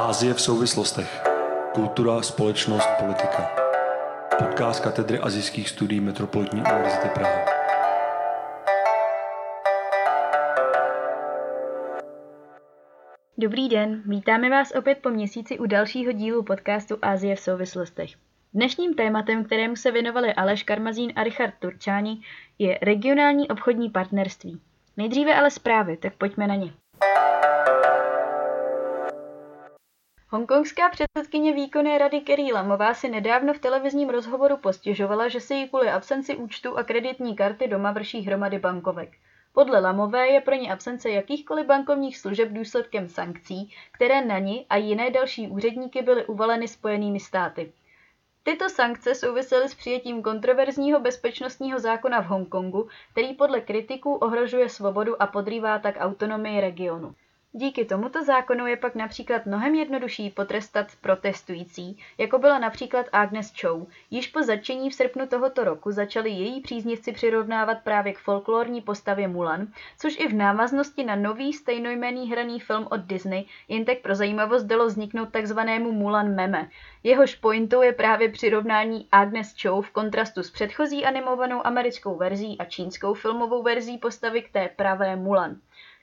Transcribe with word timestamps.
Ázie 0.00 0.34
v 0.34 0.40
souvislostech. 0.40 1.22
Kultura, 1.74 2.22
společnost, 2.22 2.88
politika. 3.00 3.50
Podcast 4.38 4.84
katedry 4.84 5.18
azijských 5.18 5.68
studií 5.68 6.00
Metropolitní 6.00 6.60
univerzity 6.60 7.08
Praha. 7.08 7.44
Dobrý 13.38 13.68
den, 13.68 14.02
vítáme 14.06 14.50
vás 14.50 14.72
opět 14.74 14.98
po 15.02 15.10
měsíci 15.10 15.58
u 15.58 15.66
dalšího 15.66 16.12
dílu 16.12 16.42
podcastu 16.42 16.98
Ázie 17.02 17.36
v 17.36 17.40
souvislostech. 17.40 18.10
Dnešním 18.54 18.94
tématem, 18.94 19.44
kterému 19.44 19.76
se 19.76 19.90
věnovali 19.90 20.34
Aleš 20.34 20.62
Karmazín 20.62 21.12
a 21.16 21.22
Richard 21.22 21.54
Turčáni, 21.58 22.20
je 22.58 22.78
regionální 22.82 23.48
obchodní 23.48 23.90
partnerství. 23.90 24.60
Nejdříve 24.96 25.34
ale 25.34 25.50
zprávy, 25.50 25.96
tak 25.96 26.14
pojďme 26.14 26.46
na 26.46 26.54
ně. 26.54 26.72
Hongkongská 30.32 30.88
předsedkyně 30.88 31.52
výkonné 31.52 31.98
rady 31.98 32.20
Kerry 32.20 32.52
Lamová 32.52 32.94
si 32.94 33.08
nedávno 33.08 33.54
v 33.54 33.58
televizním 33.58 34.08
rozhovoru 34.08 34.56
postěžovala, 34.56 35.28
že 35.28 35.40
se 35.40 35.54
jí 35.54 35.68
kvůli 35.68 35.90
absenci 35.90 36.36
účtu 36.36 36.78
a 36.78 36.84
kreditní 36.84 37.36
karty 37.36 37.68
doma 37.68 37.92
vrší 37.92 38.20
hromady 38.20 38.58
bankovek. 38.58 39.12
Podle 39.52 39.80
Lamové 39.80 40.28
je 40.28 40.40
pro 40.40 40.54
ně 40.54 40.72
absence 40.72 41.10
jakýchkoliv 41.10 41.66
bankovních 41.66 42.18
služeb 42.18 42.48
důsledkem 42.48 43.08
sankcí, 43.08 43.70
které 43.92 44.24
na 44.24 44.38
ní 44.38 44.66
a 44.70 44.76
jiné 44.76 45.10
další 45.10 45.48
úředníky 45.48 46.02
byly 46.02 46.26
uvaleny 46.26 46.68
spojenými 46.68 47.20
státy. 47.20 47.72
Tyto 48.42 48.68
sankce 48.68 49.14
souvisely 49.14 49.68
s 49.68 49.74
přijetím 49.74 50.22
kontroverzního 50.22 51.00
bezpečnostního 51.00 51.78
zákona 51.78 52.20
v 52.20 52.26
Hongkongu, 52.26 52.88
který 53.12 53.34
podle 53.34 53.60
kritiků 53.60 54.14
ohrožuje 54.14 54.68
svobodu 54.68 55.22
a 55.22 55.26
podrývá 55.26 55.78
tak 55.78 55.96
autonomii 55.98 56.60
regionu. 56.60 57.14
Díky 57.52 57.84
tomuto 57.84 58.24
zákonu 58.24 58.66
je 58.66 58.76
pak 58.76 58.94
například 58.94 59.46
mnohem 59.46 59.74
jednodušší 59.74 60.30
potrestat 60.30 60.86
protestující, 61.00 61.98
jako 62.18 62.38
byla 62.38 62.58
například 62.58 63.06
Agnes 63.12 63.52
Chow. 63.60 63.86
Již 64.10 64.26
po 64.26 64.42
začení 64.42 64.90
v 64.90 64.94
srpnu 64.94 65.26
tohoto 65.26 65.64
roku 65.64 65.92
začali 65.92 66.30
její 66.30 66.60
příznivci 66.60 67.12
přirovnávat 67.12 67.78
právě 67.84 68.12
k 68.12 68.18
folklorní 68.18 68.80
postavě 68.80 69.28
Mulan, 69.28 69.66
což 69.98 70.16
i 70.18 70.28
v 70.28 70.34
návaznosti 70.34 71.04
na 71.04 71.16
nový 71.16 71.52
stejnojmenný 71.52 72.30
hraný 72.30 72.60
film 72.60 72.88
od 72.90 73.00
Disney 73.00 73.44
jen 73.68 73.84
tak 73.84 73.98
pro 73.98 74.14
zajímavost 74.14 74.64
dalo 74.64 74.86
vzniknout 74.86 75.30
takzvanému 75.30 75.92
Mulan 75.92 76.34
meme. 76.34 76.68
Jehož 77.02 77.34
pointou 77.34 77.82
je 77.82 77.92
právě 77.92 78.28
přirovnání 78.28 79.08
Agnes 79.12 79.54
Chow 79.62 79.84
v 79.84 79.90
kontrastu 79.90 80.42
s 80.42 80.50
předchozí 80.50 81.04
animovanou 81.04 81.66
americkou 81.66 82.16
verzí 82.16 82.58
a 82.58 82.64
čínskou 82.64 83.14
filmovou 83.14 83.62
verzí 83.62 83.98
postavy 83.98 84.42
k 84.42 84.52
té 84.52 84.68
pravé 84.76 85.16
Mulan. 85.16 85.56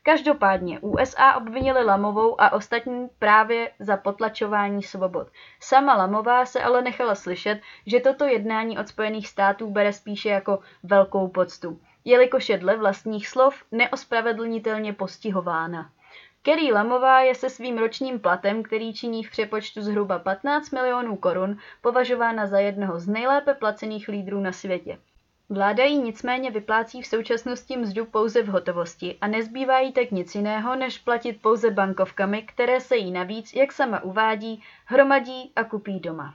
Každopádně 0.08 0.80
USA 0.80 1.36
obvinili 1.38 1.86
Lamovou 1.86 2.42
a 2.42 2.54
ostatní 2.54 3.08
právě 3.20 3.72
za 3.80 3.98
potlačování 3.98 4.84
svobod. 4.84 5.28
Sama 5.60 5.96
Lamová 5.96 6.46
se 6.46 6.62
ale 6.64 6.82
nechala 6.82 7.16
slyšet, 7.16 7.62
že 7.86 8.00
toto 8.00 8.26
jednání 8.26 8.80
od 8.80 8.88
Spojených 8.88 9.28
států 9.28 9.70
bere 9.70 9.94
spíše 9.94 10.30
jako 10.30 10.60
velkou 10.84 11.28
poctu, 11.28 11.80
jelikož 12.06 12.50
je 12.50 12.58
dle 12.58 12.78
vlastních 12.78 13.28
slov 13.28 13.64
neospravedlnitelně 13.72 14.94
postihována. 14.94 15.92
Kerry 16.42 16.72
Lamová 16.72 17.22
je 17.22 17.36
se 17.36 17.50
svým 17.50 17.78
ročním 17.78 18.20
platem, 18.20 18.64
který 18.64 18.94
činí 18.94 19.24
v 19.24 19.32
přepočtu 19.32 19.82
zhruba 19.82 20.20
15 20.20 20.72
milionů 20.72 21.16
korun, 21.16 21.58
považována 21.82 22.48
za 22.48 22.60
jednoho 22.60 23.00
z 23.00 23.08
nejlépe 23.08 23.54
placených 23.54 24.08
lídrů 24.08 24.40
na 24.40 24.52
světě. 24.52 24.98
Vláda 25.50 25.84
jí 25.84 25.98
nicméně 25.98 26.52
vyplácí 26.52 27.02
v 27.02 27.08
současnosti 27.08 27.78
mzdu 27.78 28.06
pouze 28.06 28.44
v 28.44 28.48
hotovosti 28.48 29.18
a 29.22 29.28
nezbývá 29.28 29.92
tak 29.92 30.12
nic 30.12 30.36
jiného, 30.36 30.76
než 30.76 31.00
platit 31.00 31.42
pouze 31.42 31.72
bankovkami, 31.72 32.42
které 32.42 32.80
se 32.80 32.96
jí 32.96 33.12
navíc, 33.12 33.54
jak 33.54 33.72
sama 33.72 34.04
uvádí, 34.04 34.64
hromadí 34.86 35.52
a 35.56 35.64
kupí 35.64 36.00
doma. 36.00 36.34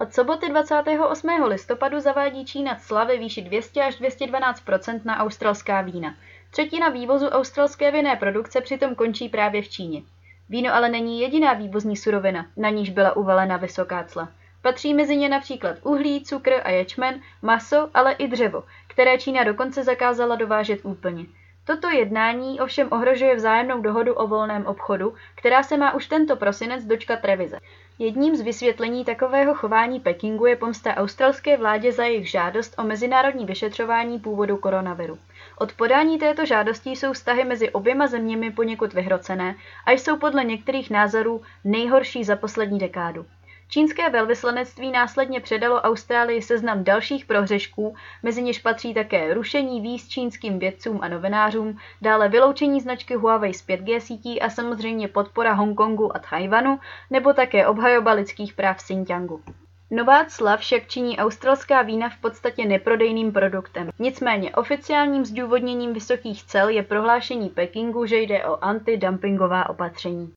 Od 0.00 0.14
soboty 0.14 0.48
28. 0.48 1.28
listopadu 1.44 2.00
zavádí 2.00 2.44
Čína 2.44 2.76
cla 2.76 3.04
ve 3.04 3.16
výši 3.16 3.42
200 3.42 3.82
až 3.82 4.00
212% 4.00 5.00
na 5.04 5.18
australská 5.18 5.80
vína. 5.80 6.14
Třetina 6.50 6.88
vývozu 6.88 7.28
australské 7.28 7.90
vinné 7.90 8.16
produkce 8.16 8.60
přitom 8.60 8.94
končí 8.94 9.28
právě 9.28 9.62
v 9.62 9.68
Číně. 9.68 10.02
Víno 10.48 10.74
ale 10.74 10.88
není 10.88 11.20
jediná 11.20 11.52
vývozní 11.52 11.96
surovina, 11.96 12.46
na 12.56 12.70
níž 12.70 12.90
byla 12.90 13.16
uvalena 13.16 13.56
vysoká 13.56 14.04
cla. 14.04 14.28
Patří 14.62 14.94
mezi 14.94 15.16
ně 15.16 15.28
například 15.28 15.76
uhlí, 15.82 16.24
cukr 16.24 16.52
a 16.64 16.70
ječmen, 16.70 17.20
maso, 17.42 17.90
ale 17.94 18.12
i 18.12 18.28
dřevo, 18.28 18.64
které 18.86 19.18
Čína 19.18 19.44
dokonce 19.44 19.84
zakázala 19.84 20.36
dovážet 20.36 20.80
úplně. 20.82 21.26
Toto 21.64 21.90
jednání 21.90 22.60
ovšem 22.60 22.88
ohrožuje 22.90 23.36
vzájemnou 23.36 23.80
dohodu 23.80 24.14
o 24.14 24.26
volném 24.26 24.66
obchodu, 24.66 25.14
která 25.34 25.62
se 25.62 25.76
má 25.76 25.94
už 25.94 26.06
tento 26.06 26.36
prosinec 26.36 26.84
dočkat 26.84 27.24
revize. 27.24 27.58
Jedním 27.98 28.36
z 28.36 28.40
vysvětlení 28.40 29.04
takového 29.04 29.54
chování 29.54 30.00
Pekingu 30.00 30.46
je 30.46 30.56
pomsta 30.56 30.96
australské 30.96 31.56
vládě 31.56 31.92
za 31.92 32.04
jejich 32.04 32.30
žádost 32.30 32.74
o 32.78 32.82
mezinárodní 32.82 33.46
vyšetřování 33.46 34.18
původu 34.18 34.56
koronaviru. 34.56 35.18
Od 35.58 35.72
podání 35.72 36.18
této 36.18 36.46
žádosti 36.46 36.90
jsou 36.90 37.12
vztahy 37.12 37.44
mezi 37.44 37.70
oběma 37.70 38.06
zeměmi 38.06 38.50
poněkud 38.50 38.94
vyhrocené 38.94 39.54
a 39.86 39.90
jsou 39.92 40.16
podle 40.16 40.44
některých 40.44 40.90
názorů 40.90 41.42
nejhorší 41.64 42.24
za 42.24 42.36
poslední 42.36 42.78
dekádu. 42.78 43.26
Čínské 43.70 44.10
velvyslanectví 44.10 44.90
následně 44.90 45.40
předalo 45.40 45.80
Austrálii 45.80 46.42
seznam 46.42 46.84
dalších 46.84 47.24
prohřešků, 47.24 47.94
mezi 48.22 48.42
něž 48.42 48.58
patří 48.58 48.94
také 48.94 49.34
rušení 49.34 49.80
víz 49.80 50.08
čínským 50.08 50.58
vědcům 50.58 50.98
a 51.02 51.08
novinářům, 51.08 51.78
dále 52.02 52.28
vyloučení 52.28 52.80
značky 52.80 53.14
Huawei 53.14 53.54
z 53.54 53.66
5G 53.66 53.98
sítí 53.98 54.42
a 54.42 54.50
samozřejmě 54.50 55.08
podpora 55.08 55.52
Hongkongu 55.52 56.16
a 56.16 56.18
Tchajvanu, 56.18 56.80
nebo 57.10 57.32
také 57.32 57.66
obhajoba 57.66 58.12
lidských 58.12 58.54
práv 58.54 58.76
v 58.76 58.82
Xinjiangu. 58.82 59.42
Nová 59.90 60.24
cla 60.24 60.56
však 60.56 60.88
činí 60.88 61.18
australská 61.18 61.82
vína 61.82 62.08
v 62.08 62.20
podstatě 62.20 62.64
neprodejným 62.64 63.32
produktem. 63.32 63.90
Nicméně 63.98 64.54
oficiálním 64.54 65.24
zdůvodněním 65.24 65.92
vysokých 65.92 66.44
cel 66.44 66.68
je 66.68 66.82
prohlášení 66.82 67.48
Pekingu, 67.48 68.06
že 68.06 68.16
jde 68.16 68.44
o 68.44 68.64
antidumpingová 68.64 69.68
opatření. 69.68 70.32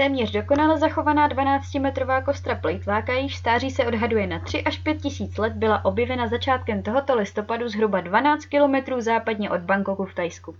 Téměř 0.00 0.30
dokonale 0.30 0.78
zachovaná 0.78 1.28
12-metrová 1.28 2.24
kostra 2.24 2.54
plejtváka, 2.54 3.12
jejíž 3.12 3.36
stáří 3.36 3.70
se 3.70 3.86
odhaduje 3.86 4.26
na 4.26 4.38
3 4.38 4.62
až 4.62 4.78
5 4.78 5.02
tisíc 5.02 5.38
let, 5.38 5.52
byla 5.52 5.84
objevena 5.84 6.26
začátkem 6.26 6.82
tohoto 6.82 7.14
listopadu 7.14 7.68
zhruba 7.68 8.00
12 8.00 8.44
kilometrů 8.44 9.00
západně 9.00 9.50
od 9.50 9.60
Bangkoku 9.60 10.04
v 10.04 10.14
Tajsku. 10.14 10.56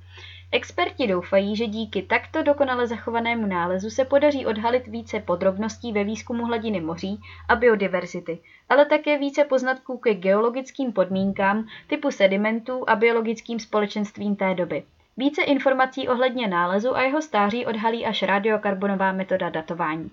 Experti 0.53 1.06
doufají, 1.06 1.56
že 1.56 1.67
díky 1.67 2.03
takto 2.03 2.43
dokonale 2.43 2.87
zachovanému 2.87 3.47
nálezu 3.47 3.91
se 3.91 4.05
podaří 4.05 4.47
odhalit 4.47 4.87
více 4.87 5.21
podrobností 5.21 5.93
ve 5.93 6.05
výzkumu 6.05 6.45
hladiny 6.47 6.81
moří 6.81 7.21
a 7.49 7.57
biodiverzity, 7.57 8.39
ale 8.69 8.87
také 8.87 9.19
více 9.19 9.45
poznatků 9.45 9.99
ke 9.99 10.15
geologickým 10.15 10.93
podmínkám 10.93 11.67
typu 11.87 12.11
sedimentů 12.11 12.84
a 12.91 12.97
biologickým 12.97 13.61
společenstvím 13.61 14.37
té 14.37 14.55
doby. 14.55 14.83
Více 15.16 15.43
informací 15.43 16.09
ohledně 16.09 16.48
nálezu 16.48 16.97
a 16.97 17.03
jeho 17.03 17.22
stáří 17.22 17.66
odhalí 17.66 18.06
až 18.06 18.22
radiokarbonová 18.22 19.12
metoda 19.12 19.50
datování. 19.50 20.10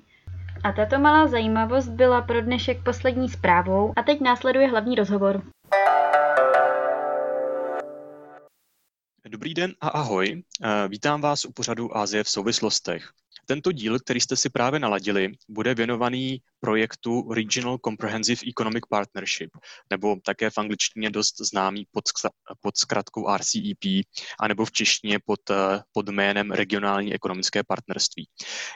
A 0.63 0.71
tato 0.71 0.99
malá 0.99 1.27
zajímavost 1.27 1.87
byla 1.87 2.21
pro 2.21 2.41
dnešek 2.41 2.83
poslední 2.83 3.29
zprávou 3.29 3.93
a 3.95 4.03
teď 4.03 4.21
následuje 4.21 4.67
hlavní 4.67 4.95
rozhovor. 4.95 5.41
Dobrý 9.29 9.53
den 9.53 9.73
a 9.81 9.87
ahoj. 9.87 10.43
Eh, 10.63 10.87
vítám 10.87 11.21
vás 11.21 11.45
u 11.45 11.51
pořadu 11.51 11.97
Ázie 11.97 12.23
v 12.23 12.29
souvislostech. 12.29 13.11
Tento 13.49 13.71
díl, 13.71 13.99
který 13.99 14.21
jste 14.21 14.35
si 14.35 14.49
právě 14.49 14.79
naladili, 14.79 15.31
bude 15.49 15.75
věnovaný 15.75 16.41
projektu 16.59 17.33
Regional 17.33 17.77
Comprehensive 17.85 18.41
Economic 18.49 18.83
Partnership, 18.89 19.49
nebo 19.89 20.15
také 20.25 20.49
v 20.49 20.57
angličtině 20.57 21.09
dost 21.09 21.41
známý 21.41 21.87
pod, 21.91 22.03
pod 22.61 22.77
zkratkou 22.77 23.35
RCEP, 23.37 24.03
anebo 24.39 24.65
v 24.65 24.71
češtině 24.71 25.19
pod, 25.25 25.49
eh, 25.49 25.81
pod 25.91 26.09
jménem 26.09 26.51
Regionální 26.51 27.13
ekonomické 27.13 27.63
partnerství. 27.63 28.27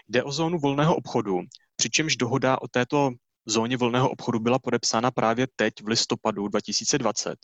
Jde 0.09 0.23
o 0.23 0.31
zónu 0.31 0.59
volného 0.59 0.95
obchodu, 0.95 1.39
přičemž 1.75 2.15
dohoda 2.15 2.61
o 2.61 2.67
této 2.67 3.11
zóně 3.45 3.77
volného 3.77 4.09
obchodu 4.09 4.39
byla 4.39 4.59
podepsána 4.59 5.11
právě 5.11 5.47
teď 5.55 5.73
v 5.83 5.87
listopadu 5.87 6.47
2020. 6.47 7.35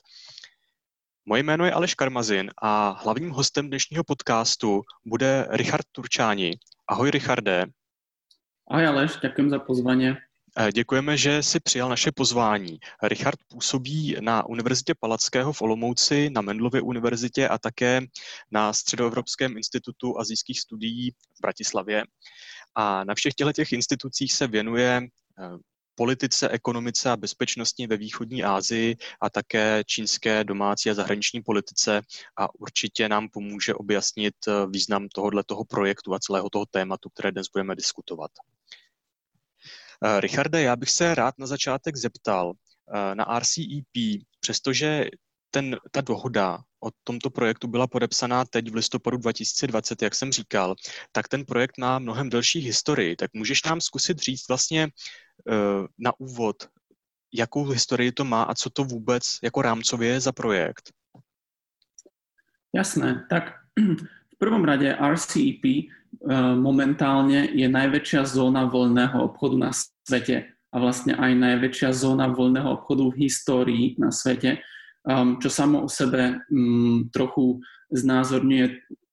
Moje 1.25 1.43
jméno 1.43 1.65
je 1.65 1.71
Aleš 1.71 1.93
Karmazin 1.93 2.51
a 2.61 2.89
hlavním 2.89 3.29
hostem 3.29 3.67
dnešního 3.67 4.03
podcastu 4.03 4.81
bude 5.05 5.47
Richard 5.49 5.85
Turčáni, 5.91 6.59
Ahoj 6.89 7.11
Richarde. 7.11 7.65
Ahoj 8.67 8.87
Aleš, 8.87 9.11
děkuji 9.21 9.49
za 9.49 9.59
pozvání. 9.59 10.07
Eh, 10.59 10.71
děkujeme, 10.71 11.17
že 11.17 11.43
si 11.43 11.59
přijal 11.59 11.89
naše 11.89 12.11
pozvání. 12.11 12.79
Richard 13.03 13.39
působí 13.47 14.15
na 14.19 14.45
Univerzitě 14.45 14.93
Palackého 14.99 15.53
v 15.53 15.61
Olomouci, 15.61 16.29
na 16.29 16.41
Mendlově 16.41 16.81
univerzitě 16.81 17.47
a 17.47 17.57
také 17.57 18.01
na 18.51 18.73
Středoevropském 18.73 19.57
institutu 19.57 20.19
azijských 20.19 20.59
studií 20.59 21.11
v 21.11 21.41
Bratislavě. 21.41 22.03
A 22.75 23.03
na 23.03 23.15
všech 23.15 23.33
těchto 23.33 23.53
těch 23.53 23.71
institucích 23.71 24.33
se 24.33 24.47
věnuje 24.47 25.01
eh, 25.01 25.57
politice, 25.97 26.49
ekonomice 26.49 27.09
a 27.09 27.17
bezpečnosti 27.17 27.87
ve 27.87 27.97
východní 27.97 28.43
Asii 28.43 28.95
a 29.21 29.29
také 29.29 29.83
čínské 29.85 30.43
domácí 30.43 30.89
a 30.89 30.93
zahraniční 30.93 31.41
politice 31.41 32.01
a 32.37 32.55
určitě 32.55 33.09
nám 33.09 33.29
pomůže 33.29 33.73
objasnit 33.73 34.35
eh, 34.47 34.51
význam 34.67 35.07
tohoto 35.09 35.43
toho 35.43 35.65
projektu 35.65 36.13
a 36.13 36.19
celého 36.19 36.49
toho 36.49 36.65
tématu, 36.65 37.09
které 37.09 37.31
dnes 37.31 37.47
budeme 37.53 37.75
diskutovat. 37.75 38.31
Eh, 40.05 40.21
Richarde, 40.21 40.61
já 40.61 40.75
bych 40.75 40.89
se 40.89 41.15
rád 41.15 41.33
na 41.37 41.47
začátek 41.47 41.95
zeptal 41.95 42.53
eh, 42.53 43.15
na 43.15 43.39
RCEP, 43.39 44.21
přestože 44.39 45.05
ten, 45.51 45.77
ta 45.91 46.01
dohoda 46.01 46.59
o 46.79 46.89
tomto 47.03 47.29
projektu 47.29 47.67
byla 47.67 47.87
podepsaná 47.87 48.45
teď 48.45 48.71
v 48.71 48.75
listopadu 48.75 49.17
2020, 49.17 50.01
jak 50.01 50.15
jsem 50.15 50.31
říkal, 50.31 50.75
tak 51.11 51.27
ten 51.27 51.45
projekt 51.45 51.77
má 51.77 51.99
mnohem 51.99 52.29
delší 52.29 52.59
historii. 52.59 53.15
Tak 53.15 53.33
můžeš 53.33 53.63
nám 53.63 53.81
zkusit 53.81 54.19
říct 54.19 54.47
vlastně 54.47 54.87
uh, 54.87 55.85
na 55.97 56.11
úvod, 56.19 56.55
jakou 57.33 57.65
historii 57.65 58.11
to 58.11 58.25
má 58.25 58.43
a 58.43 58.53
co 58.53 58.69
to 58.69 58.83
vůbec 58.83 59.37
jako 59.43 59.61
rámcově 59.61 60.09
je 60.09 60.19
za 60.19 60.31
projekt? 60.31 60.91
Jasné, 62.75 63.25
tak 63.29 63.43
v 64.33 64.37
prvom 64.37 64.63
rade 64.63 64.97
RCEP 65.13 65.63
eh, 65.65 65.81
momentálne 66.55 67.49
je 67.57 67.65
najväčšia 67.65 68.21
zóna 68.25 68.69
voľného 68.69 69.33
obchodu 69.33 69.57
na 69.57 69.71
svete 69.73 70.53
a 70.69 70.75
vlastne 70.77 71.17
aj 71.17 71.31
najväčšia 71.33 71.89
zóna 71.89 72.29
voľného 72.29 72.69
obchodu 72.77 73.09
v 73.09 73.25
histórii 73.25 73.85
na 73.97 74.13
svete 74.13 74.61
um, 75.07 75.39
čo 75.39 75.49
samo 75.49 75.87
o 75.87 75.89
sebe 75.89 76.43
um, 76.51 77.07
trochu 77.09 77.63
znázorňuje 77.95 78.65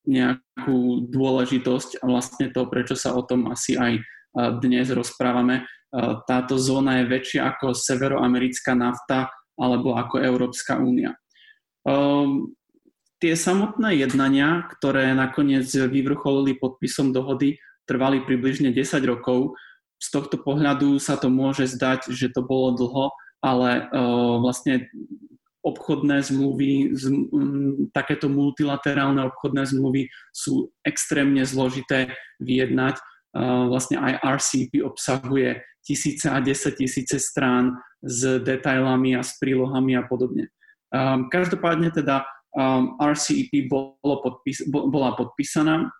nejakú 0.04 1.08
dôležitosť 1.08 2.02
a 2.02 2.04
vlastne 2.10 2.52
to, 2.52 2.68
prečo 2.68 2.98
sa 2.98 3.16
o 3.16 3.22
tom 3.24 3.48
asi 3.48 3.78
aj 3.78 4.02
uh, 4.02 4.58
dnes 4.60 4.90
rozprávame. 4.90 5.64
Uh, 5.94 6.20
táto 6.26 6.58
zóna 6.58 7.00
je 7.00 7.08
väčšia 7.08 7.54
ako 7.54 7.72
severoamerická 7.72 8.74
nafta 8.74 9.30
alebo 9.54 9.94
ako 9.94 10.18
Európska 10.18 10.82
únia. 10.82 11.14
Um, 11.86 12.52
tie 13.22 13.38
samotné 13.38 14.02
jednania, 14.02 14.66
ktoré 14.76 15.14
nakoniec 15.14 15.70
vyvrcholili 15.70 16.58
podpisom 16.58 17.14
dohody, 17.14 17.56
trvali 17.86 18.26
približne 18.26 18.74
10 18.74 18.98
rokov. 19.06 19.54
Z 20.02 20.10
tohto 20.10 20.36
pohľadu 20.42 20.98
sa 20.98 21.14
to 21.16 21.30
môže 21.30 21.70
zdať, 21.70 22.10
že 22.12 22.34
to 22.34 22.42
bolo 22.44 22.74
dlho, 22.74 23.06
ale 23.40 23.88
uh, 23.88 24.36
vlastne 24.42 24.90
obchodné 25.64 26.20
zmluvy, 26.20 26.92
z, 26.92 27.08
m, 27.08 27.88
takéto 27.96 28.28
multilaterálne 28.28 29.24
obchodné 29.24 29.64
zmluvy 29.64 30.12
sú 30.30 30.68
extrémne 30.84 31.40
zložité 31.48 32.12
vyjednať. 32.38 33.00
Uh, 33.34 33.66
vlastne 33.66 33.98
aj 33.98 34.22
RCP 34.22 34.84
obsahuje 34.84 35.58
tisíce 35.82 36.30
a 36.30 36.38
desať 36.38 36.86
tisíce 36.86 37.18
strán 37.18 37.74
s 37.98 38.40
detailami 38.44 39.18
a 39.18 39.26
s 39.26 39.34
prílohami 39.42 39.98
a 39.98 40.06
podobne. 40.06 40.52
Um, 40.94 41.26
každopádne 41.26 41.90
teda 41.90 42.22
um, 42.54 42.94
RCEP 43.02 43.66
bolo 43.66 44.22
podpis, 44.22 44.62
bo, 44.70 44.86
bola 44.86 45.18
podpísaná 45.18 45.90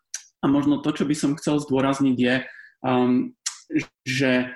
a 0.40 0.44
možno 0.46 0.78
to, 0.80 0.94
čo 0.94 1.04
by 1.08 1.16
som 1.16 1.34
chcel 1.34 1.58
zdôrazniť 1.58 2.16
je, 2.16 2.36
um, 2.86 3.34
že 4.06 4.54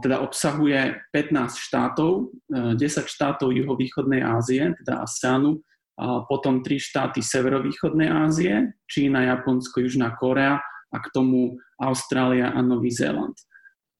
teda 0.00 0.20
obsahuje 0.20 1.00
15 1.12 1.56
štátov, 1.56 2.36
10 2.52 2.76
eh, 2.76 3.08
štátov 3.08 3.48
juhovýchodnej 3.48 4.20
Ázie, 4.20 4.76
teda 4.84 5.08
ASEANu, 5.08 5.64
a 6.00 6.24
potom 6.24 6.64
3 6.64 6.80
štáty 6.80 7.20
severovýchodnej 7.20 8.08
Ázie, 8.08 8.72
Čína, 8.88 9.36
Japonsko, 9.36 9.84
Južná 9.84 10.16
Korea 10.16 10.56
a 10.90 10.96
k 10.96 11.06
tomu 11.12 11.60
Austrália 11.76 12.56
a 12.56 12.60
Nový 12.64 12.88
Zéland. 12.88 13.36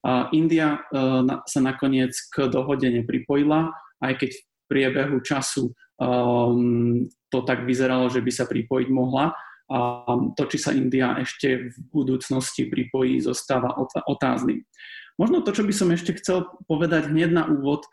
A 0.00 0.32
India 0.32 0.80
uh, 0.80 1.20
sa 1.44 1.60
nakoniec 1.60 2.16
k 2.32 2.48
dohode 2.48 2.88
nepripojila, 2.88 3.68
aj 4.00 4.16
keď 4.16 4.30
v 4.32 4.42
priebehu 4.64 5.20
času 5.20 5.76
um, 6.00 7.04
to 7.28 7.44
tak 7.44 7.68
vyzeralo, 7.68 8.08
že 8.08 8.24
by 8.24 8.32
sa 8.32 8.48
pripojiť 8.48 8.88
mohla. 8.88 9.36
A 9.70 10.02
to, 10.34 10.50
či 10.50 10.58
sa 10.58 10.74
India 10.74 11.14
ešte 11.22 11.70
v 11.70 11.76
budúcnosti 11.94 12.66
pripojí, 12.66 13.22
zostáva 13.22 13.78
otáznym. 14.10 14.66
Možno 15.14 15.46
to, 15.46 15.54
čo 15.54 15.62
by 15.62 15.70
som 15.70 15.94
ešte 15.94 16.18
chcel 16.18 16.50
povedať 16.66 17.06
hneď 17.08 17.30
na 17.30 17.44
úvod 17.46 17.86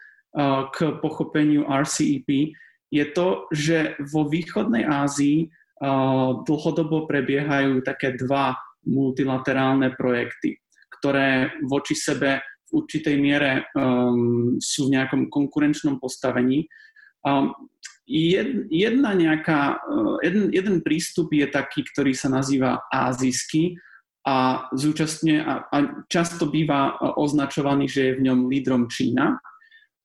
k 0.74 0.78
pochopeniu 1.02 1.70
RCEP, 1.70 2.58
je 2.90 3.06
to, 3.14 3.46
že 3.54 4.00
vo 4.10 4.26
východnej 4.26 4.88
Ázii 4.88 5.54
dlhodobo 6.48 7.06
prebiehajú 7.06 7.86
také 7.86 8.18
dva 8.18 8.58
multilaterálne 8.88 9.94
projekty, 9.94 10.58
ktoré 10.98 11.52
voči 11.68 11.94
sebe 11.94 12.42
v 12.68 12.84
určitej 12.84 13.16
miere 13.16 13.64
um, 13.76 14.60
sú 14.60 14.92
v 14.92 15.00
nejakom 15.00 15.32
konkurenčnom 15.32 16.04
postavení. 16.04 16.68
Um, 17.24 17.56
jedna 18.72 19.12
nejaká, 19.14 19.84
uh, 19.84 20.18
jeden, 20.24 20.50
jeden 20.56 20.80
prístup 20.80 21.30
je 21.36 21.46
taký, 21.52 21.84
ktorý 21.84 22.16
sa 22.16 22.32
nazýva 22.32 22.88
azijský 22.88 23.76
a 24.28 24.68
a, 24.68 25.54
a 25.72 25.78
často 26.12 26.52
býva 26.52 27.00
označovaný, 27.16 27.88
že 27.88 28.12
je 28.12 28.16
v 28.20 28.24
ňom 28.28 28.40
lídrom 28.52 28.92
Čína. 28.92 29.40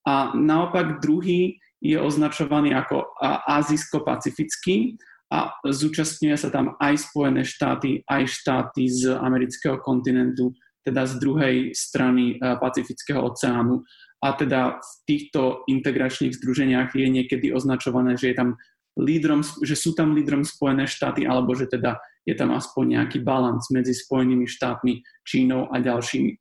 A 0.07 0.31
naopak 0.31 1.03
druhý 1.03 1.59
je 1.83 1.99
označovaný 1.99 2.71
ako 2.71 3.03
azijsko-pacifický 3.51 4.95
a 5.27 5.51
zúčastňuje 5.67 6.35
sa 6.39 6.47
tam 6.47 6.79
aj 6.79 7.11
Spojené 7.11 7.43
štáty, 7.43 7.99
aj 8.07 8.23
štáty 8.31 8.87
z 8.87 9.11
amerického 9.11 9.83
kontinentu, 9.83 10.55
teda 10.87 11.03
z 11.03 11.19
druhej 11.19 11.55
strany 11.75 12.39
Pacifického 12.39 13.19
oceánu. 13.27 13.83
A 14.23 14.31
teda 14.39 14.79
v 14.79 14.91
týchto 15.03 15.67
integračných 15.67 16.31
združeniach 16.39 16.95
je 16.95 17.07
niekedy 17.11 17.51
označované, 17.51 18.15
že, 18.15 18.31
je 18.31 18.39
tam 18.39 18.49
lídrom, 18.95 19.43
že 19.43 19.75
sú 19.75 19.91
tam 19.91 20.15
lídrom 20.15 20.47
Spojené 20.47 20.87
štáty, 20.87 21.27
alebo 21.27 21.51
že 21.51 21.67
teda 21.67 21.99
je 22.23 22.31
tam 22.39 22.55
aspoň 22.55 22.99
nejaký 22.99 23.19
balans 23.19 23.67
medzi 23.75 23.91
Spojenými 23.91 24.47
štátmi, 24.47 25.03
Čínou 25.27 25.67
a 25.67 25.83
ďalšími. 25.83 26.31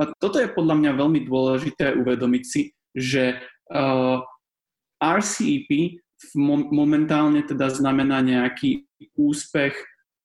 A 0.00 0.12
toto 0.20 0.36
je 0.36 0.52
podľa 0.52 0.76
mňa 0.80 0.90
veľmi 1.00 1.20
dôležité 1.24 1.96
uvedomiť 1.96 2.44
si, 2.44 2.72
že 2.92 3.40
uh, 3.72 4.20
RCEP 5.00 6.00
momentálne 6.68 7.40
teda 7.40 7.72
znamená 7.72 8.20
nejaký 8.20 8.84
úspech 9.16 9.72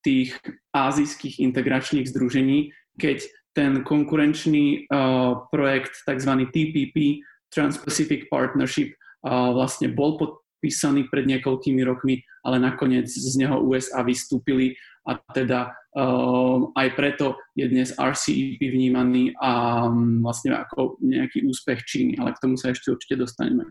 tých 0.04 0.36
azijských 0.76 1.40
integračných 1.40 2.08
združení, 2.12 2.76
keď 3.00 3.24
ten 3.56 3.82
konkurenčný 3.88 4.92
uh, 4.92 5.48
projekt 5.48 6.04
tzv. 6.04 6.32
TPP, 6.52 7.24
Trans-Pacific 7.50 8.28
Partnership, 8.28 8.92
uh, 9.24 9.56
vlastne 9.56 9.90
bol 9.96 10.20
podpísaný 10.20 11.08
pred 11.08 11.24
niekoľkými 11.26 11.82
rokmi, 11.88 12.20
ale 12.44 12.60
nakoniec 12.60 13.08
z 13.08 13.34
neho 13.40 13.64
USA 13.64 14.04
vystúpili 14.04 14.76
a 15.06 15.16
teda 15.32 15.70
um, 15.94 16.74
aj 16.74 16.98
preto 16.98 17.38
je 17.54 17.66
dnes 17.70 17.94
RCEP 17.94 18.58
vnímaný 18.58 19.38
a 19.38 19.86
um, 19.88 20.26
vlastne 20.26 20.58
ako 20.58 20.98
nejaký 21.00 21.46
úspech 21.46 21.86
Číny, 21.86 22.18
ale 22.18 22.34
k 22.34 22.42
tomu 22.42 22.58
sa 22.58 22.74
ešte 22.74 22.90
určite 22.90 23.22
dostaneme. 23.22 23.70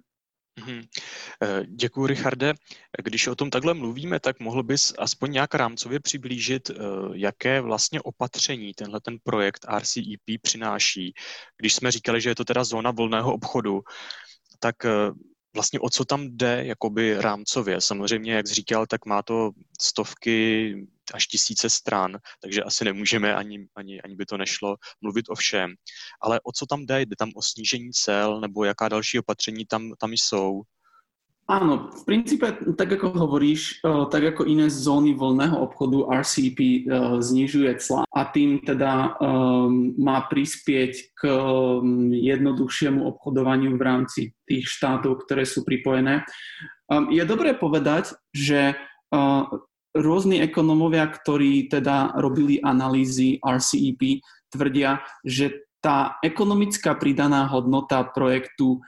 Mm-hmm. 0.60 0.86
Děkuji, 1.66 2.06
Richarde. 2.06 2.54
Když 3.04 3.26
o 3.26 3.34
tom 3.34 3.50
takhle 3.50 3.74
mluvíme, 3.74 4.20
tak 4.20 4.40
mohl 4.40 4.62
bys 4.62 4.92
aspoň 4.98 5.32
nějak 5.32 5.54
rámcově 5.54 6.00
přiblížit, 6.00 6.70
eh, 6.70 6.74
jaké 7.14 7.60
vlastně 7.60 8.00
opatření 8.00 8.74
tenhle 8.74 9.00
ten 9.00 9.16
projekt 9.22 9.66
RCEP 9.78 10.40
přináší. 10.42 11.14
Když 11.58 11.74
jsme 11.74 11.92
říkali, 11.92 12.20
že 12.20 12.30
je 12.30 12.34
to 12.34 12.44
teda 12.44 12.64
zóna 12.64 12.90
volného 12.90 13.34
obchodu, 13.34 13.82
tak 14.58 14.84
eh, 14.84 14.90
vlastně 15.54 15.80
o 15.80 15.90
co 15.90 16.04
tam 16.04 16.28
jde 16.30 16.64
jakoby 16.64 17.20
rámcově. 17.20 17.80
Samozřejmě, 17.80 18.32
jak 18.32 18.46
jsi 18.46 18.54
říkal, 18.54 18.86
tak 18.86 19.06
má 19.06 19.22
to 19.22 19.50
stovky 19.80 20.74
až 21.14 21.26
tisíce 21.26 21.70
stran, 21.70 22.18
takže 22.42 22.62
asi 22.62 22.84
nemůžeme, 22.84 23.34
ani, 23.34 23.68
ani, 23.76 24.02
ani 24.02 24.16
by 24.16 24.26
to 24.26 24.36
nešlo, 24.36 24.76
mluvit 25.00 25.28
o 25.28 25.34
všem. 25.34 25.74
Ale 26.20 26.40
o 26.40 26.52
co 26.52 26.66
tam 26.66 26.86
jde? 26.86 27.00
Jde 27.00 27.16
tam 27.18 27.30
o 27.34 27.42
snížení 27.42 27.92
cel, 27.92 28.40
nebo 28.40 28.64
jaká 28.64 28.88
další 28.88 29.18
opatření 29.18 29.66
tam, 29.66 29.92
tam 29.98 30.12
jsou? 30.12 30.62
Áno, 31.44 31.92
v 31.92 32.02
princípe, 32.08 32.56
tak 32.72 32.96
ako 32.96 33.20
hovoríš, 33.28 33.84
e, 33.84 34.08
tak 34.08 34.32
ako 34.32 34.48
iné 34.48 34.72
zóny 34.72 35.12
voľného 35.12 35.60
obchodu, 35.60 36.24
RCP 36.24 36.58
e, 36.58 36.80
znižuje 37.20 37.68
cla 37.84 38.08
a 38.08 38.20
tým 38.32 38.64
teda 38.64 39.20
um, 39.20 39.92
má 40.00 40.24
prispieť 40.24 41.12
k 41.12 41.20
jednoduchšiemu 42.16 43.04
obchodovaniu 43.04 43.76
v 43.76 43.82
rámci 43.84 44.20
tých 44.48 44.64
štátov, 44.72 45.28
ktoré 45.28 45.44
sú 45.44 45.66
pripojené. 45.66 46.24
Je 47.10 47.20
dobré 47.26 47.56
povedať, 47.58 48.14
že 48.30 48.78
rôzni 49.94 50.38
ekonomovia, 50.38 51.10
ktorí 51.10 51.66
teda 51.66 52.14
robili 52.22 52.62
analýzy 52.62 53.42
RCEP, 53.42 54.22
tvrdia, 54.54 55.02
že 55.26 55.64
tá 55.82 56.16
ekonomická 56.24 56.96
pridaná 56.96 57.44
hodnota 57.50 58.00
projektu 58.08 58.80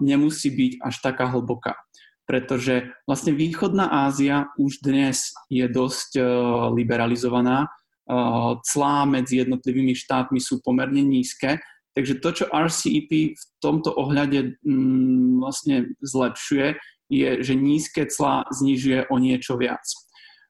nemusí 0.00 0.48
byť 0.48 0.72
až 0.80 0.94
taká 1.04 1.28
hlboká. 1.28 1.76
Pretože 2.24 2.88
vlastne 3.04 3.36
východná 3.36 4.08
Ázia 4.08 4.48
už 4.56 4.80
dnes 4.80 5.34
je 5.52 5.66
dosť 5.68 6.10
uh, 6.16 6.24
liberalizovaná, 6.72 7.66
uh, 7.66 8.56
clá 8.62 9.04
medzi 9.04 9.42
jednotlivými 9.42 9.92
štátmi 9.92 10.40
sú 10.40 10.62
pomerne 10.64 11.02
nízke, 11.02 11.60
Takže 11.92 12.24
to, 12.24 12.28
čo 12.32 12.44
RCEP 12.48 13.36
v 13.36 13.44
tomto 13.60 13.92
ohľade 13.92 14.56
mm, 14.64 15.44
vlastne 15.44 15.92
zlepšuje, 16.00 16.80
je, 17.12 17.30
že 17.44 17.52
nízke 17.52 18.08
clá 18.08 18.48
znižuje 18.48 19.12
o 19.12 19.16
niečo 19.20 19.60
viac. 19.60 19.84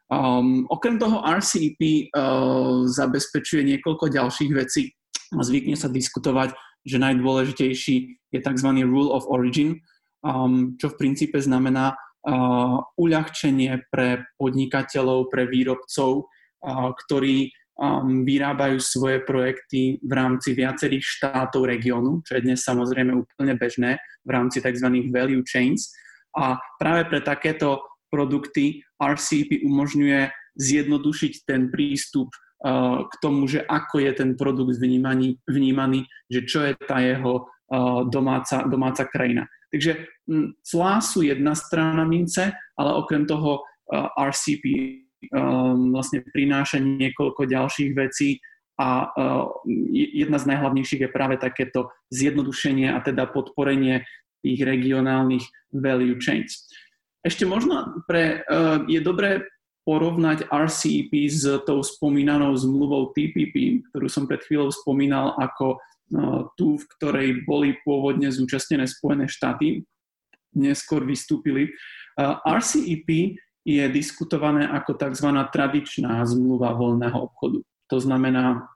Um, 0.06 0.70
okrem 0.70 1.02
toho 1.02 1.18
RCEP 1.18 2.14
uh, 2.14 2.86
zabezpečuje 2.86 3.66
niekoľko 3.74 4.06
ďalších 4.06 4.52
vecí. 4.54 4.94
Zvykne 5.34 5.74
sa 5.74 5.90
diskutovať, 5.90 6.54
že 6.82 6.98
najdôležitejší 6.98 7.96
je 8.32 8.40
tzv. 8.40 8.68
rule 8.86 9.10
of 9.12 9.28
origin, 9.28 9.78
um, 10.22 10.74
čo 10.78 10.90
v 10.92 10.98
princípe 10.98 11.38
znamená 11.38 11.94
uh, 11.94 12.82
uľahčenie 12.98 13.86
pre 13.90 14.26
podnikateľov, 14.38 15.30
pre 15.30 15.46
výrobcov, 15.46 16.26
uh, 16.26 16.90
ktorí 17.06 17.50
um, 17.78 18.26
vyrábajú 18.26 18.78
svoje 18.78 19.22
projekty 19.22 19.98
v 20.02 20.12
rámci 20.12 20.54
viacerých 20.54 21.04
štátov 21.04 21.66
regiónu, 21.66 22.22
čo 22.26 22.38
je 22.38 22.44
dnes 22.44 22.60
samozrejme 22.62 23.12
úplne 23.14 23.54
bežné 23.58 23.98
v 24.22 24.30
rámci 24.30 24.62
tzv. 24.62 24.88
value 25.10 25.42
chains. 25.46 25.90
A 26.32 26.56
práve 26.80 27.04
pre 27.12 27.20
takéto 27.20 27.84
produkty 28.08 28.84
RCP 28.96 29.64
umožňuje 29.64 30.32
zjednodušiť 30.56 31.48
ten 31.48 31.72
prístup 31.72 32.28
k 33.10 33.14
tomu, 33.18 33.50
že 33.50 33.66
ako 33.66 33.98
je 33.98 34.12
ten 34.14 34.30
produkt 34.38 34.78
vnímaný, 34.78 35.42
vnímaný 35.50 36.06
že 36.30 36.46
čo 36.46 36.62
je 36.62 36.78
tá 36.78 37.02
jeho 37.02 37.42
uh, 37.44 38.06
domáca, 38.06 38.62
domáca 38.70 39.02
krajina. 39.10 39.50
Takže 39.74 40.06
hm, 40.30 40.62
clá 40.62 41.02
sú 41.02 41.26
jedna 41.26 41.58
strana 41.58 42.06
mince, 42.06 42.54
ale 42.78 42.90
okrem 42.94 43.26
toho 43.26 43.66
uh, 43.66 44.08
RCP 44.14 44.64
vlastne 45.94 46.18
prináša 46.34 46.82
niekoľko 46.82 47.46
ďalších 47.46 47.94
vecí 47.94 48.42
a 48.74 49.06
jedna 49.94 50.34
z 50.42 50.50
najhlavnejších 50.50 51.06
je 51.06 51.14
práve 51.14 51.38
takéto 51.38 51.94
zjednodušenie 52.10 52.90
a 52.90 52.98
teda 52.98 53.30
podporenie 53.30 54.02
tých 54.42 54.66
regionálnych 54.66 55.46
value 55.70 56.18
chains. 56.18 56.66
Ešte 57.22 57.46
možno 57.46 58.02
pre, 58.10 58.42
je 58.90 58.98
dobré 58.98 59.46
porovnať 59.82 60.46
RCEP 60.46 61.12
s 61.26 61.42
tou 61.66 61.82
spomínanou 61.82 62.54
zmluvou 62.54 63.10
TPP, 63.10 63.82
ktorú 63.90 64.06
som 64.06 64.30
pred 64.30 64.42
chvíľou 64.46 64.70
spomínal 64.70 65.34
ako 65.38 65.78
uh, 65.78 66.46
tú, 66.54 66.78
v 66.78 66.84
ktorej 66.98 67.28
boli 67.42 67.74
pôvodne 67.82 68.30
zúčastnené 68.30 68.86
Spojené 68.86 69.26
štáty, 69.26 69.82
neskôr 70.54 71.02
vystúpili. 71.02 71.74
Uh, 72.14 72.38
RCEP 72.46 73.38
je 73.62 73.84
diskutované 73.90 74.66
ako 74.66 74.98
tzv. 74.98 75.28
tradičná 75.50 76.22
zmluva 76.26 76.74
voľného 76.74 77.18
obchodu. 77.30 77.62
To 77.90 77.98
znamená, 77.98 78.66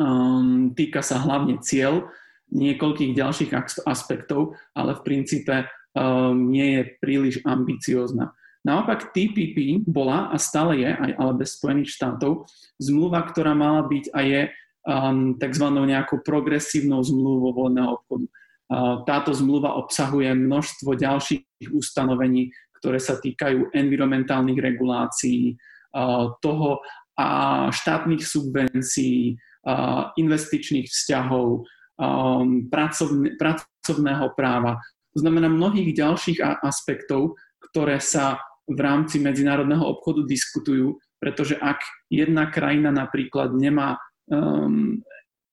um, 0.00 0.72
týka 0.72 1.04
sa 1.04 1.20
hlavne 1.20 1.60
cieľ, 1.60 2.08
niekoľkých 2.52 3.16
ďalších 3.16 3.52
aspektov, 3.88 4.56
ale 4.76 4.92
v 5.00 5.04
princípe 5.04 5.64
um, 5.96 6.52
nie 6.52 6.76
je 6.76 6.82
príliš 7.00 7.34
ambiciózna. 7.48 8.36
Naopak 8.62 9.10
TPP 9.10 9.82
bola 9.82 10.30
a 10.30 10.38
stále 10.38 10.86
je, 10.86 10.90
aj, 10.94 11.12
ale 11.18 11.32
bez 11.34 11.58
Spojených 11.58 11.98
štátov, 11.98 12.46
zmluva, 12.78 13.26
ktorá 13.26 13.58
mala 13.58 13.82
byť 13.90 14.04
a 14.14 14.20
je 14.22 14.40
um, 14.86 15.34
tzv. 15.34 15.66
nejakou 15.66 16.22
progresívnou 16.22 17.02
zmluvou 17.02 17.50
voľného 17.58 17.90
obchodu. 17.90 18.26
Uh, 18.72 18.96
táto 19.02 19.34
zmluva 19.34 19.74
obsahuje 19.82 20.30
množstvo 20.30 20.94
ďalších 20.94 21.74
ustanovení, 21.74 22.54
ktoré 22.78 23.02
sa 23.02 23.18
týkajú 23.18 23.74
environmentálnych 23.74 24.58
regulácií, 24.62 25.58
uh, 25.58 26.30
toho 26.38 26.78
a 27.18 27.68
štátnych 27.68 28.22
subvencií, 28.22 29.36
uh, 29.66 30.14
investičných 30.14 30.86
vzťahov, 30.86 31.66
um, 31.98 32.70
pracovne, 32.70 33.34
pracovného 33.36 34.32
práva, 34.38 34.78
to 35.12 35.20
znamená 35.20 35.52
mnohých 35.52 35.92
ďalších 35.92 36.40
aspektov, 36.64 37.36
ktoré 37.60 38.00
sa 38.00 38.40
v 38.68 38.78
rámci 38.78 39.18
medzinárodného 39.18 39.82
obchodu 39.82 40.22
diskutujú, 40.26 40.98
pretože 41.18 41.58
ak 41.58 41.82
jedna 42.10 42.50
krajina 42.50 42.90
napríklad 42.94 43.54
nemá 43.54 43.98
um, 44.30 45.02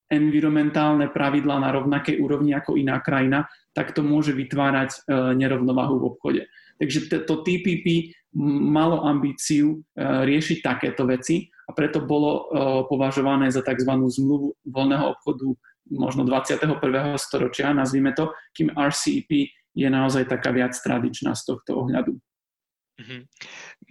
environmentálne 0.10 1.13
pravidlá 1.13 1.62
na 1.62 1.70
rovnakej 1.70 2.18
úrovni 2.18 2.58
ako 2.58 2.78
iná 2.78 2.98
krajina, 3.01 3.46
tak 3.78 3.94
to 3.94 4.01
môže 4.01 4.34
vytvárať 4.34 5.06
uh, 5.06 5.34
nerovnováhu 5.38 6.01
v 6.01 6.08
obchode. 6.10 6.42
Takže 6.82 7.25
to 7.28 7.34
TPP 7.46 8.13
malo 8.70 9.06
ambíciu 9.06 9.78
uh, 9.78 10.25
riešiť 10.25 10.66
takéto 10.66 11.06
veci 11.06 11.50
a 11.70 11.72
preto 11.74 12.01
bolo 12.01 12.32
uh, 12.34 12.42
považované 12.89 13.54
za 13.54 13.62
tzv. 13.62 13.89
zmluvu 13.89 14.58
voľného 14.66 15.06
obchodu 15.18 15.54
možno 15.89 16.22
21. 16.25 17.18
storočia, 17.18 17.74
nazvime 17.74 18.13
to, 18.13 18.30
kým 18.54 18.70
RCEP 18.74 19.30
je 19.74 19.88
naozaj 19.89 20.30
taká 20.30 20.54
viac 20.54 20.78
tradičná 20.78 21.34
z 21.34 21.42
tohto 21.46 21.86
ohľadu. 21.86 22.18
Mhm. 23.00 23.24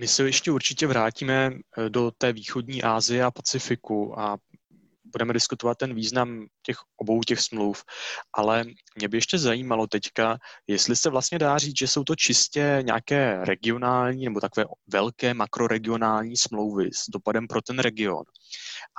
My 0.00 0.09
se 0.09 0.23
ještě 0.23 0.50
určitě 0.50 0.87
vrátíme 0.87 1.50
eh, 1.79 1.91
do 1.91 2.11
té 2.19 2.33
východní 2.33 2.83
Asie 2.83 3.25
a 3.25 3.31
Pacifiku 3.31 4.21
a 4.21 4.38
budeme 5.12 5.33
diskutovat 5.33 5.79
ten 5.79 5.95
význam 5.95 6.47
těch 6.62 6.77
obou 6.97 7.21
těch 7.21 7.41
smluv, 7.41 7.85
ale 8.33 8.65
mě 8.97 9.09
by 9.09 9.17
ještě 9.17 9.38
zajímalo 9.38 9.87
teďka, 9.87 10.38
jestli 10.67 10.97
se 10.97 11.11
vlastně 11.11 11.38
dá 11.38 11.59
říct, 11.59 11.79
že 11.79 11.88
jsou 11.88 12.05
to 12.05 12.17
čistě 12.17 12.79
nějaké 12.83 13.45
regionální 13.45 14.25
nebo 14.25 14.41
takové 14.41 14.67
velké 14.87 15.35
makroregionální 15.35 16.37
smlouvy 16.37 16.91
s 16.95 17.11
dopadem 17.11 17.47
pro 17.47 17.62
ten 17.62 17.79
region. 17.79 18.25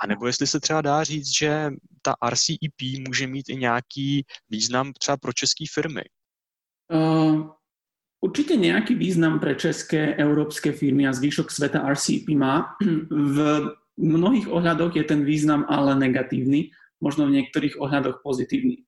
A 0.02 0.06
nebo 0.06 0.26
jestli 0.26 0.46
se 0.46 0.60
třeba 0.60 0.80
dá 0.80 1.04
říct, 1.04 1.38
že 1.38 1.70
ta 2.02 2.14
RCEP 2.30 2.82
může 3.08 3.26
mít 3.26 3.48
i 3.48 3.56
nějaký 3.56 4.26
význam 4.48 4.92
třeba 4.92 5.16
pro 5.16 5.32
české 5.32 5.64
firmy. 5.74 6.02
Uh, 6.92 7.59
určite 8.20 8.54
nejaký 8.56 8.94
význam 8.94 9.40
pre 9.40 9.56
české, 9.56 10.14
európske 10.16 10.76
firmy 10.76 11.08
a 11.08 11.16
zvyšok 11.16 11.48
sveta 11.48 11.84
RCEP 11.84 12.36
má. 12.36 12.76
V 13.10 13.36
mnohých 14.00 14.48
ohľadoch 14.48 14.96
je 14.96 15.04
ten 15.04 15.24
význam 15.24 15.68
ale 15.68 15.96
negatívny, 15.96 16.72
možno 17.00 17.28
v 17.28 17.40
niektorých 17.40 17.80
ohľadoch 17.80 18.24
pozitívny. 18.24 18.84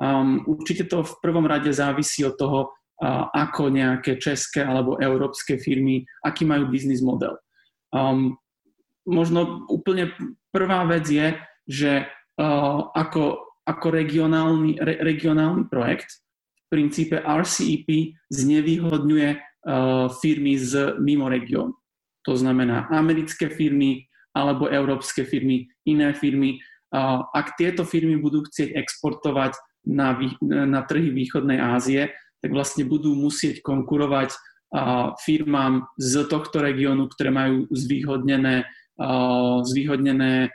Um, 0.00 0.44
určite 0.44 0.88
to 0.88 1.04
v 1.04 1.14
prvom 1.24 1.46
rade 1.48 1.70
závisí 1.72 2.24
od 2.24 2.36
toho, 2.36 2.72
uh, 2.72 3.28
ako 3.32 3.72
nejaké 3.72 4.20
české 4.20 4.64
alebo 4.64 5.00
európske 5.00 5.56
firmy, 5.56 6.04
aký 6.24 6.44
majú 6.44 6.68
biznis 6.68 7.00
model. 7.00 7.40
Um, 7.94 8.36
možno 9.06 9.64
úplne 9.70 10.12
prvá 10.50 10.82
vec 10.88 11.06
je, 11.08 11.38
že 11.64 11.92
uh, 12.40 12.78
ako, 12.92 13.38
ako 13.64 13.86
regionálny, 13.92 14.82
re, 14.82 14.94
regionálny 15.00 15.70
projekt 15.70 16.23
princípe 16.74 17.22
RCEP 17.22 18.18
znevýhodňuje 18.34 19.30
uh, 19.30 20.10
firmy 20.18 20.58
z 20.58 20.98
mimo 20.98 21.30
región. 21.30 21.78
To 22.26 22.34
znamená 22.34 22.90
americké 22.90 23.46
firmy 23.46 24.10
alebo 24.34 24.66
európske 24.66 25.22
firmy, 25.22 25.70
iné 25.86 26.10
firmy. 26.10 26.58
Ak 27.30 27.54
tieto 27.54 27.86
firmy 27.86 28.18
budú 28.18 28.42
chcieť 28.42 28.74
exportovať 28.74 29.54
na, 29.86 30.18
na 30.42 30.82
trhy 30.82 31.14
východnej 31.14 31.62
Ázie, 31.62 32.10
tak 32.42 32.50
vlastne 32.50 32.82
budú 32.82 33.14
musieť 33.14 33.62
konkurovať 33.62 34.34
uh, 34.34 35.14
firmám 35.22 35.86
z 36.02 36.26
tohto 36.26 36.58
regiónu, 36.64 37.06
ktoré 37.14 37.30
majú 37.30 37.70
zvýhodnené, 37.70 38.66
uh, 38.98 39.62
zvýhodnené 39.62 40.50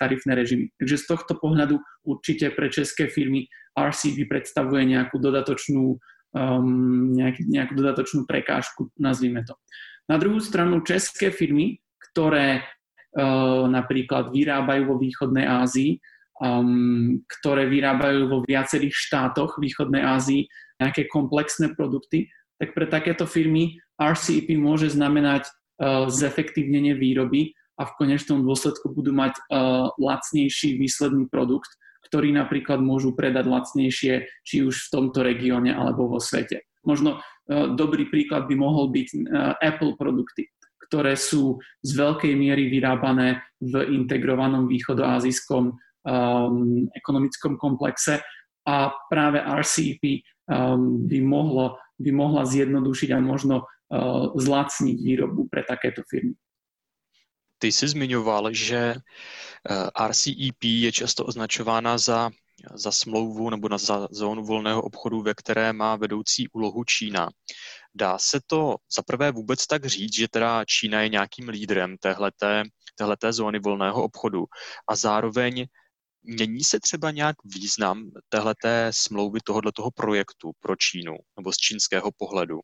tarifné 0.00 0.32
režimy. 0.34 0.72
Takže 0.80 0.96
z 0.96 1.04
tohto 1.04 1.36
pohľadu 1.36 1.76
určite 2.04 2.48
pre 2.56 2.72
české 2.72 3.12
firmy 3.12 3.44
RCB 3.86 4.26
predstavuje 4.26 4.82
nejakú 4.88 5.22
dodatočnú, 5.22 5.98
um, 6.34 7.12
nejak, 7.14 7.44
nejakú 7.46 7.72
dodatočnú 7.78 8.26
prekážku, 8.26 8.90
nazvime 8.98 9.46
to. 9.46 9.54
Na 10.08 10.16
druhú 10.16 10.40
stranu 10.40 10.80
české 10.82 11.28
firmy, 11.28 11.78
ktoré 12.10 12.64
uh, 12.64 13.68
napríklad 13.68 14.32
vyrábajú 14.32 14.82
vo 14.88 14.96
východnej 14.96 15.44
Ázii, 15.44 16.00
um, 16.40 17.20
ktoré 17.38 17.68
vyrábajú 17.68 18.30
vo 18.30 18.38
viacerých 18.42 18.94
štátoch 18.94 19.60
východnej 19.60 20.00
Ázii 20.00 20.48
nejaké 20.80 21.10
komplexné 21.10 21.74
produkty, 21.74 22.30
tak 22.58 22.74
pre 22.74 22.86
takéto 22.88 23.26
firmy 23.26 23.78
RCEP 23.98 24.54
môže 24.58 24.90
znamenať 24.90 25.46
uh, 25.46 26.06
zefektívnenie 26.10 26.94
výroby 26.94 27.54
a 27.78 27.86
v 27.86 27.94
konečnom 27.94 28.42
dôsledku 28.42 28.90
budú 28.90 29.14
mať 29.14 29.38
uh, 29.38 29.90
lacnejší 29.98 30.78
výsledný 30.78 31.30
produkt, 31.30 31.70
ktorí 32.08 32.32
napríklad 32.32 32.80
môžu 32.80 33.12
predať 33.12 33.44
lacnejšie, 33.46 34.26
či 34.42 34.56
už 34.64 34.88
v 34.88 34.92
tomto 34.92 35.20
regióne 35.20 35.76
alebo 35.76 36.08
vo 36.08 36.18
svete. 36.18 36.64
Možno 36.88 37.20
uh, 37.20 37.68
dobrý 37.76 38.08
príklad 38.08 38.48
by 38.48 38.54
mohol 38.56 38.88
byť 38.88 39.08
uh, 39.12 39.20
Apple 39.60 39.94
produkty, 40.00 40.48
ktoré 40.88 41.14
sú 41.20 41.60
z 41.84 41.90
veľkej 41.92 42.32
miery 42.32 42.72
vyrábané 42.72 43.44
v 43.60 43.92
integrovanom 43.92 44.66
východoazijskom 44.72 45.64
um, 45.68 46.88
ekonomickom 46.96 47.60
komplexe 47.60 48.24
a 48.64 48.92
práve 49.12 49.44
RCEP 49.44 50.24
um, 50.48 51.04
by, 51.04 51.18
mohlo, 51.20 51.76
by 52.00 52.10
mohla 52.12 52.48
zjednodušiť 52.48 53.10
a 53.12 53.20
možno 53.20 53.68
uh, 53.68 54.32
zlacniť 54.32 54.96
výrobu 54.96 55.44
pre 55.52 55.64
takéto 55.68 56.00
firmy. 56.08 56.32
Ty 57.58 57.72
jsi 57.72 57.88
zmiňoval, 57.88 58.54
že 58.54 58.94
eh, 59.70 60.06
RCEP 60.08 60.62
je 60.62 60.92
často 60.92 61.24
označována 61.24 61.98
za 61.98 62.30
za 62.74 62.92
smlouvu 62.92 63.50
nebo 63.50 63.68
na 63.68 63.78
za 63.78 64.08
zónu 64.10 64.44
volného 64.44 64.82
obchodu, 64.82 65.22
ve 65.22 65.34
které 65.34 65.72
má 65.72 65.96
vedoucí 65.96 66.48
úlohu 66.48 66.84
Čína. 66.84 67.28
Dá 67.94 68.18
se 68.18 68.40
to 68.46 68.76
za 68.96 69.02
prvé 69.02 69.32
vůbec 69.32 69.66
tak 69.66 69.86
říct, 69.86 70.14
že 70.14 70.28
teda 70.28 70.64
Čína 70.64 71.02
je 71.02 71.08
nějakým 71.08 71.48
lídrem 71.48 71.96
téhleté, 72.00 72.62
téhleté 72.94 73.32
zóny 73.32 73.58
volného 73.58 74.02
obchodu 74.02 74.44
a 74.88 74.96
zároveň 74.96 75.66
mění 76.22 76.64
se 76.64 76.80
třeba 76.80 77.10
nějak 77.10 77.36
význam 77.44 78.10
téhleté 78.28 78.90
smlouvy, 78.94 79.40
tohoto 79.44 79.90
projektu 79.94 80.50
pro 80.60 80.76
Čínu 80.76 81.16
nebo 81.36 81.52
z 81.52 81.56
čínského 81.56 82.10
pohledu? 82.16 82.60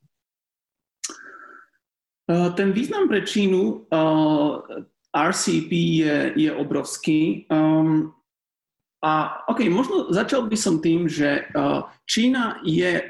Eh, 2.25 2.49
ten 2.57 2.73
význam 2.73 3.05
pre 3.05 3.21
Čínu 3.21 3.85
eh, 3.85 4.83
RCP 5.15 5.71
je, 5.71 6.17
je 6.35 6.51
obrovský. 6.51 7.47
Um, 7.47 8.11
a 9.05 9.45
OK, 9.47 9.69
možno 9.69 10.11
začal 10.11 10.49
by 10.49 10.57
som 10.57 10.81
tým, 10.81 11.05
že 11.05 11.45
uh, 11.53 11.85
Čína 12.09 12.57
je 12.65 13.05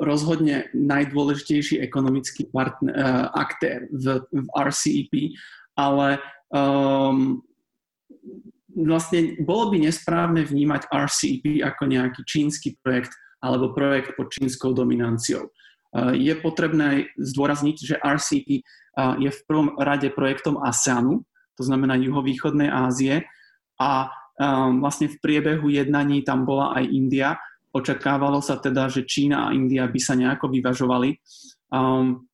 rozhodne 0.00 0.72
najdôležitejší 0.72 1.84
ekonomický 1.84 2.48
partner, 2.48 3.28
aktér 3.36 3.84
v, 3.92 4.24
v 4.24 4.46
RCEP, 4.56 5.36
ale 5.76 6.16
um, 6.48 7.44
vlastne 8.72 9.36
bolo 9.44 9.68
by 9.68 9.84
nesprávne 9.84 10.48
vnímať 10.48 10.88
RCEP 10.88 11.60
ako 11.60 11.82
nejaký 11.92 12.24
čínsky 12.24 12.80
projekt 12.80 13.12
alebo 13.44 13.76
projekt 13.76 14.16
pod 14.16 14.32
čínskou 14.32 14.72
dominanciou. 14.72 15.52
Uh, 15.94 16.10
je 16.10 16.34
potrebné 16.34 17.14
zdôrazniť, 17.14 17.76
že 17.78 18.02
RCEP 18.02 18.66
uh, 18.98 19.14
je 19.22 19.30
v 19.30 19.40
prvom 19.46 19.78
rade 19.78 20.10
projektom 20.10 20.58
ASEANu, 20.58 21.22
to 21.54 21.62
znamená 21.62 21.94
juhovýchodnej 21.94 22.66
Ázie, 22.66 23.22
a 23.78 24.10
um, 24.38 24.82
vlastne 24.82 25.10
v 25.10 25.18
priebehu 25.18 25.70
jednaní 25.70 26.22
tam 26.22 26.46
bola 26.46 26.74
aj 26.78 26.84
India. 26.90 27.38
Očakávalo 27.74 28.38
sa 28.38 28.58
teda, 28.58 28.86
že 28.86 29.06
Čína 29.06 29.50
a 29.50 29.54
India 29.54 29.86
by 29.86 30.00
sa 30.02 30.14
nejako 30.14 30.50
vyvažovali. 30.50 31.18
Um, 31.74 32.26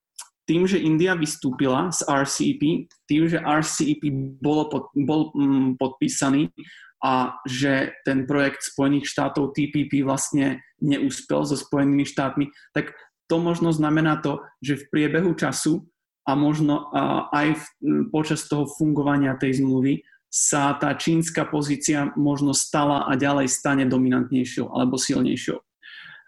tým, 0.44 0.66
že 0.66 0.82
India 0.82 1.14
vystúpila 1.16 1.88
z 1.94 2.04
RCEP, 2.04 2.90
tým, 3.08 3.22
že 3.30 3.38
RCEP 3.40 4.02
bolo 4.42 4.68
pod, 4.68 4.84
bol 4.92 5.32
um, 5.32 5.78
podpísaný 5.80 6.52
a 7.00 7.40
že 7.48 7.96
ten 8.04 8.28
projekt 8.28 8.60
Spojených 8.60 9.08
štátov 9.08 9.56
TPP 9.56 10.04
vlastne 10.04 10.60
neúspel 10.84 11.48
so 11.48 11.56
Spojenými 11.56 12.04
štátmi, 12.04 12.52
tak 12.76 12.92
to 13.30 13.38
možno 13.38 13.70
znamená 13.70 14.18
to, 14.18 14.42
že 14.58 14.82
v 14.82 14.88
priebehu 14.90 15.38
času 15.38 15.86
a 16.26 16.34
možno 16.34 16.90
aj 17.30 17.54
v, 17.54 17.64
počas 18.10 18.50
toho 18.50 18.66
fungovania 18.66 19.38
tej 19.38 19.62
zmluvy 19.62 20.02
sa 20.30 20.78
tá 20.78 20.94
čínska 20.94 21.46
pozícia 21.50 22.14
možno 22.14 22.54
stala 22.54 23.06
a 23.10 23.18
ďalej 23.18 23.50
stane 23.50 23.82
dominantnejšou 23.86 24.70
alebo 24.70 24.94
silnejšou. 24.94 25.58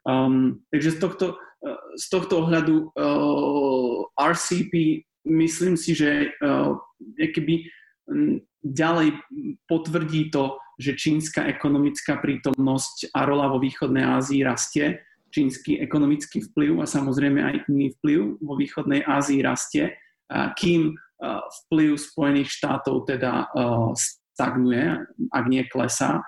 Um, 0.03 0.67
takže 0.75 0.91
z 0.91 0.99
tohto, 0.99 1.27
uh, 1.39 1.79
z 1.95 2.07
tohto 2.11 2.43
ohľadu 2.43 2.91
uh, 2.91 4.11
RCP 4.19 5.07
myslím 5.31 5.79
si, 5.79 5.95
že 5.95 6.35
uh, 6.43 6.75
keby 7.15 7.71
um, 8.11 8.43
ďalej 8.67 9.15
potvrdí 9.71 10.35
to, 10.35 10.59
že 10.83 10.99
čínska 10.99 11.47
ekonomická 11.47 12.19
prítomnosť 12.19 13.15
a 13.15 13.23
rola 13.23 13.47
vo 13.47 13.63
východnej 13.63 14.03
Ázii 14.03 14.43
rastie, 14.43 14.99
čínsky 15.33 15.81
ekonomický 15.81 16.45
vplyv 16.53 16.85
a 16.85 16.87
samozrejme 16.87 17.41
aj 17.41 17.57
iný 17.73 17.91
vplyv 17.99 18.39
vo 18.45 18.55
východnej 18.55 19.01
Ázii 19.03 19.41
rastie, 19.41 19.97
kým 20.61 20.93
vplyv 21.67 21.97
Spojených 21.97 22.53
štátov 22.53 23.09
teda 23.09 23.49
stagnuje, 24.37 25.03
ak 25.33 25.45
nie 25.49 25.65
klesá. 25.73 26.21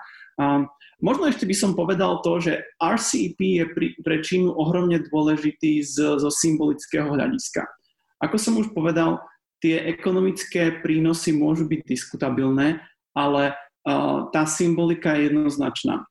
Možno 1.03 1.27
ešte 1.27 1.45
by 1.45 1.55
som 1.55 1.75
povedal 1.75 2.23
to, 2.23 2.39
že 2.39 2.65
RCEP 2.79 3.39
je 3.39 3.65
pre 3.99 4.15
Čínu 4.23 4.55
ohromne 4.55 5.03
dôležitý 5.03 5.83
z, 5.83 6.17
zo 6.17 6.31
symbolického 6.31 7.11
hľadiska. 7.11 7.67
Ako 8.23 8.39
som 8.39 8.55
už 8.55 8.71
povedal, 8.71 9.19
tie 9.59 9.83
ekonomické 9.91 10.79
prínosy 10.79 11.35
môžu 11.35 11.67
byť 11.67 11.81
diskutabilné, 11.83 12.79
ale 13.11 13.53
tá 14.31 14.43
symbolika 14.47 15.19
je 15.19 15.29
jednoznačná. 15.29 16.07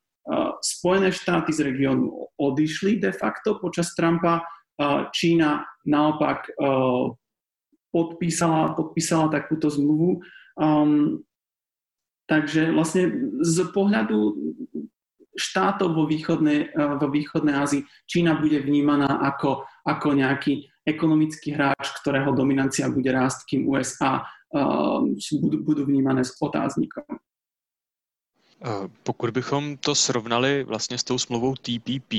Spojené 0.64 1.12
štáty 1.12 1.52
z 1.52 1.68
regiónu 1.68 2.32
odišli 2.40 2.96
de 2.96 3.12
facto 3.12 3.60
počas 3.60 3.92
Trumpa, 3.92 4.40
Čína 5.12 5.62
naopak 5.84 6.48
podpísala, 7.94 8.74
podpísala 8.74 9.30
takúto 9.30 9.70
zmluvu. 9.70 10.18
Um, 10.58 11.22
takže 12.26 12.74
vlastne 12.74 13.30
z 13.46 13.70
pohľadu 13.70 14.34
štátov 15.38 15.94
vo 15.94 16.04
východnej, 16.10 16.74
uh, 16.74 16.98
vo 16.98 17.06
východnej 17.06 17.54
Ázii 17.54 17.82
Čína 18.10 18.34
bude 18.34 18.58
vnímaná 18.58 19.22
ako, 19.22 19.62
ako 19.86 20.18
nejaký 20.18 20.66
ekonomický 20.82 21.54
hráč, 21.54 21.94
ktorého 22.02 22.34
dominancia 22.34 22.90
bude 22.90 23.14
rásť, 23.14 23.54
kým 23.54 23.70
USA 23.70 24.26
uh, 24.26 24.98
budú, 25.38 25.62
budú 25.62 25.82
vnímané 25.86 26.26
s 26.26 26.34
otáznikom. 26.42 27.06
Eh, 28.62 28.88
pokud 29.02 29.30
bychom 29.30 29.76
to 29.76 29.94
srovnali 29.94 30.64
vlastně 30.64 30.98
s 30.98 31.04
tou 31.04 31.18
smlouvou 31.18 31.54
TPP, 31.54 32.14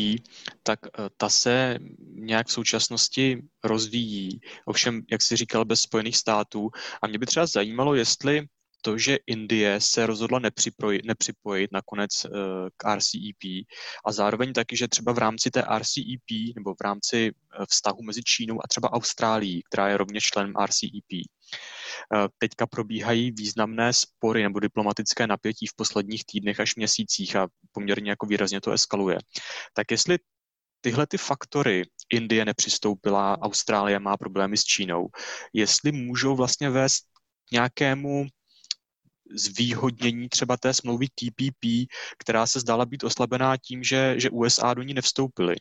tak 0.63 0.79
eh, 0.85 1.09
ta 1.17 1.29
se 1.29 1.77
nějak 2.13 2.47
v 2.47 2.51
současnosti 2.51 3.43
rozvíjí. 3.63 4.41
Ovšem, 4.65 5.01
jak 5.11 5.21
jsi 5.21 5.35
říkal, 5.35 5.65
bez 5.65 5.81
Spojených 5.81 6.17
států. 6.17 6.69
A 7.01 7.07
mě 7.07 7.19
by 7.19 7.25
třeba 7.25 7.45
zajímalo, 7.45 7.95
jestli 7.95 8.47
to, 8.81 8.97
že 8.97 9.17
Indie 9.27 9.81
se 9.81 10.05
rozhodla 10.05 10.39
nepřipojit, 10.39 11.05
nepřipojit 11.05 11.71
nakonec 11.71 12.25
uh, 12.25 12.31
k 12.77 12.95
RCEP 12.95 13.65
a 14.05 14.11
zároveň 14.11 14.53
taky, 14.53 14.77
že 14.77 14.87
třeba 14.87 15.13
v 15.13 15.17
rámci 15.17 15.51
té 15.51 15.63
RCEP 15.77 16.53
nebo 16.55 16.73
v 16.73 16.81
rámci 16.81 17.31
vztahu 17.69 18.01
mezi 18.01 18.23
Čínou 18.23 18.59
a 18.63 18.67
třeba 18.67 18.93
Austrálií, 18.93 19.63
která 19.63 19.89
je 19.89 19.97
rovněž 19.97 20.23
členem 20.23 20.53
RCEP, 20.65 21.11
Eh, 21.11 21.34
teďka 22.37 22.67
probíhají 22.67 23.31
významné 23.31 23.93
spory 23.93 24.43
nebo 24.43 24.59
diplomatické 24.59 25.27
napětí 25.27 25.67
v 25.67 25.75
posledních 25.75 26.25
týdnech 26.25 26.59
až 26.59 26.75
měsících 26.75 27.35
a 27.35 27.47
poměrně 27.71 28.09
jako 28.09 28.25
výrazně 28.25 28.61
to 28.61 28.71
eskaluje. 28.71 29.17
Tak 29.73 29.91
jestli 29.91 30.17
tyhle 30.81 31.07
ty 31.07 31.17
faktory, 31.17 31.83
Indie 32.13 32.45
nepřistoupila, 32.45 33.37
Austrálie 33.41 33.99
má 33.99 34.17
problémy 34.17 34.57
s 34.57 34.63
Čínou, 34.63 35.07
jestli 35.53 35.91
můžou 35.91 36.35
vlastně 36.35 36.69
vést 36.69 37.01
k 37.49 37.51
nějakému 37.51 38.25
zvýhodnění 39.35 40.29
třeba 40.29 40.57
té 40.57 40.73
smlouvy 40.73 41.07
TPP, 41.07 41.89
která 42.19 42.47
se 42.47 42.59
zdala 42.59 42.85
být 42.85 43.03
oslabená 43.03 43.57
tím, 43.57 43.83
že, 43.83 44.15
že 44.17 44.29
USA 44.29 44.73
do 44.73 44.81
ní 44.81 44.93
nevstoupily. 44.93 45.55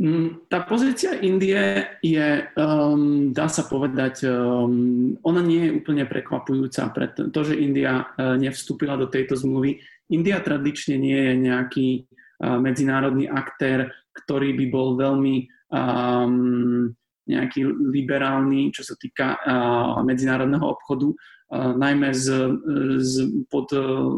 Mm, 0.00 0.48
tá 0.48 0.64
pozícia 0.64 1.12
Indie 1.20 1.84
je, 2.00 2.48
um, 2.56 3.36
dá 3.36 3.52
sa 3.52 3.68
povedať, 3.68 4.24
um, 4.24 5.12
ona 5.20 5.44
nie 5.44 5.68
je 5.68 5.76
úplne 5.76 6.08
prekvapujúca 6.08 6.88
pre 6.88 7.12
to, 7.12 7.40
že 7.44 7.60
India 7.60 8.08
uh, 8.08 8.32
nevstúpila 8.40 8.96
do 8.96 9.12
tejto 9.12 9.36
zmluvy. 9.36 9.76
India 10.08 10.40
tradične 10.40 10.96
nie 10.96 11.20
je 11.20 11.34
nejaký 11.44 11.88
uh, 12.08 12.56
medzinárodný 12.56 13.28
aktér, 13.28 13.92
ktorý 14.16 14.56
by 14.56 14.66
bol 14.72 14.96
veľmi 14.96 15.44
um, 15.68 16.88
nejaký 17.28 17.68
liberálny, 17.68 18.72
čo 18.72 18.88
sa 18.88 18.96
týka 18.96 19.36
uh, 19.36 20.00
medzinárodného 20.00 20.64
obchodu, 20.64 21.12
uh, 21.12 21.76
najmä 21.76 22.16
z, 22.16 22.56
z, 23.04 23.12
pod 23.52 23.68
uh, 23.76 24.16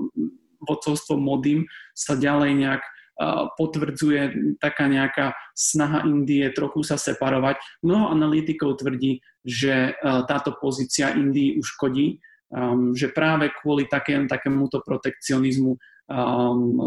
vodcovstvom 0.62 1.18
Modim 1.18 1.66
sa 1.90 2.14
ďalej 2.14 2.55
nejak 2.55 2.83
potvrdzuje 3.59 4.57
taká 4.59 4.88
nejaká 4.88 5.37
snaha 5.53 6.03
Indie 6.09 6.48
trochu 6.51 6.83
sa 6.83 6.96
separovať. 6.96 7.61
Mnoho 7.85 8.09
analytikov 8.11 8.81
tvrdí, 8.81 9.20
že 9.44 9.94
táto 10.03 10.57
pozícia 10.57 11.12
Indii 11.12 11.61
uškodí, 11.61 12.18
um, 12.53 12.96
že 12.96 13.12
práve 13.12 13.53
kvôli 13.61 13.88
takém, 13.88 14.25
takémuto 14.29 14.81
protekcionizmu 14.81 15.77
um, 15.77 15.79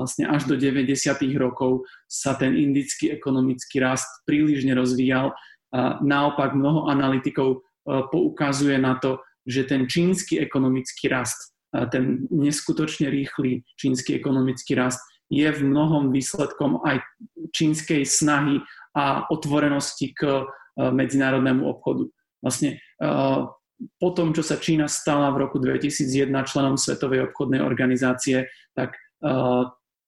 vlastne 0.02 0.26
až 0.30 0.50
do 0.50 0.58
90. 0.58 0.92
rokov 1.38 1.86
sa 2.10 2.34
ten 2.34 2.58
indický 2.58 3.14
ekonomický 3.14 3.82
rast 3.82 4.08
príliš 4.26 4.66
nerozvíjal. 4.66 5.34
Naopak 6.06 6.56
mnoho 6.56 6.88
analytikov 6.88 7.60
poukazuje 7.84 8.80
na 8.80 8.96
to, 8.96 9.20
že 9.44 9.68
ten 9.68 9.92
čínsky 9.92 10.40
ekonomický 10.40 11.12
rast, 11.12 11.52
ten 11.92 12.32
neskutočne 12.32 13.12
rýchly 13.12 13.62
čínsky 13.76 14.16
ekonomický 14.16 14.80
rast 14.80 15.04
je 15.30 15.50
v 15.50 15.62
mnohom 15.66 16.14
výsledkom 16.14 16.82
aj 16.86 17.02
čínskej 17.50 18.06
snahy 18.06 18.62
a 18.96 19.28
otvorenosti 19.28 20.14
k 20.16 20.22
e, 20.22 20.44
medzinárodnému 20.94 21.66
obchodu. 21.66 22.08
Vlastne 22.40 22.78
e, 22.78 23.08
po 24.00 24.10
tom, 24.16 24.32
čo 24.32 24.40
sa 24.46 24.56
Čína 24.56 24.88
stala 24.88 25.34
v 25.36 25.50
roku 25.50 25.60
2001 25.60 26.32
členom 26.48 26.80
Svetovej 26.80 27.32
obchodnej 27.32 27.60
organizácie, 27.60 28.48
tak 28.72 28.96
e, 28.96 29.00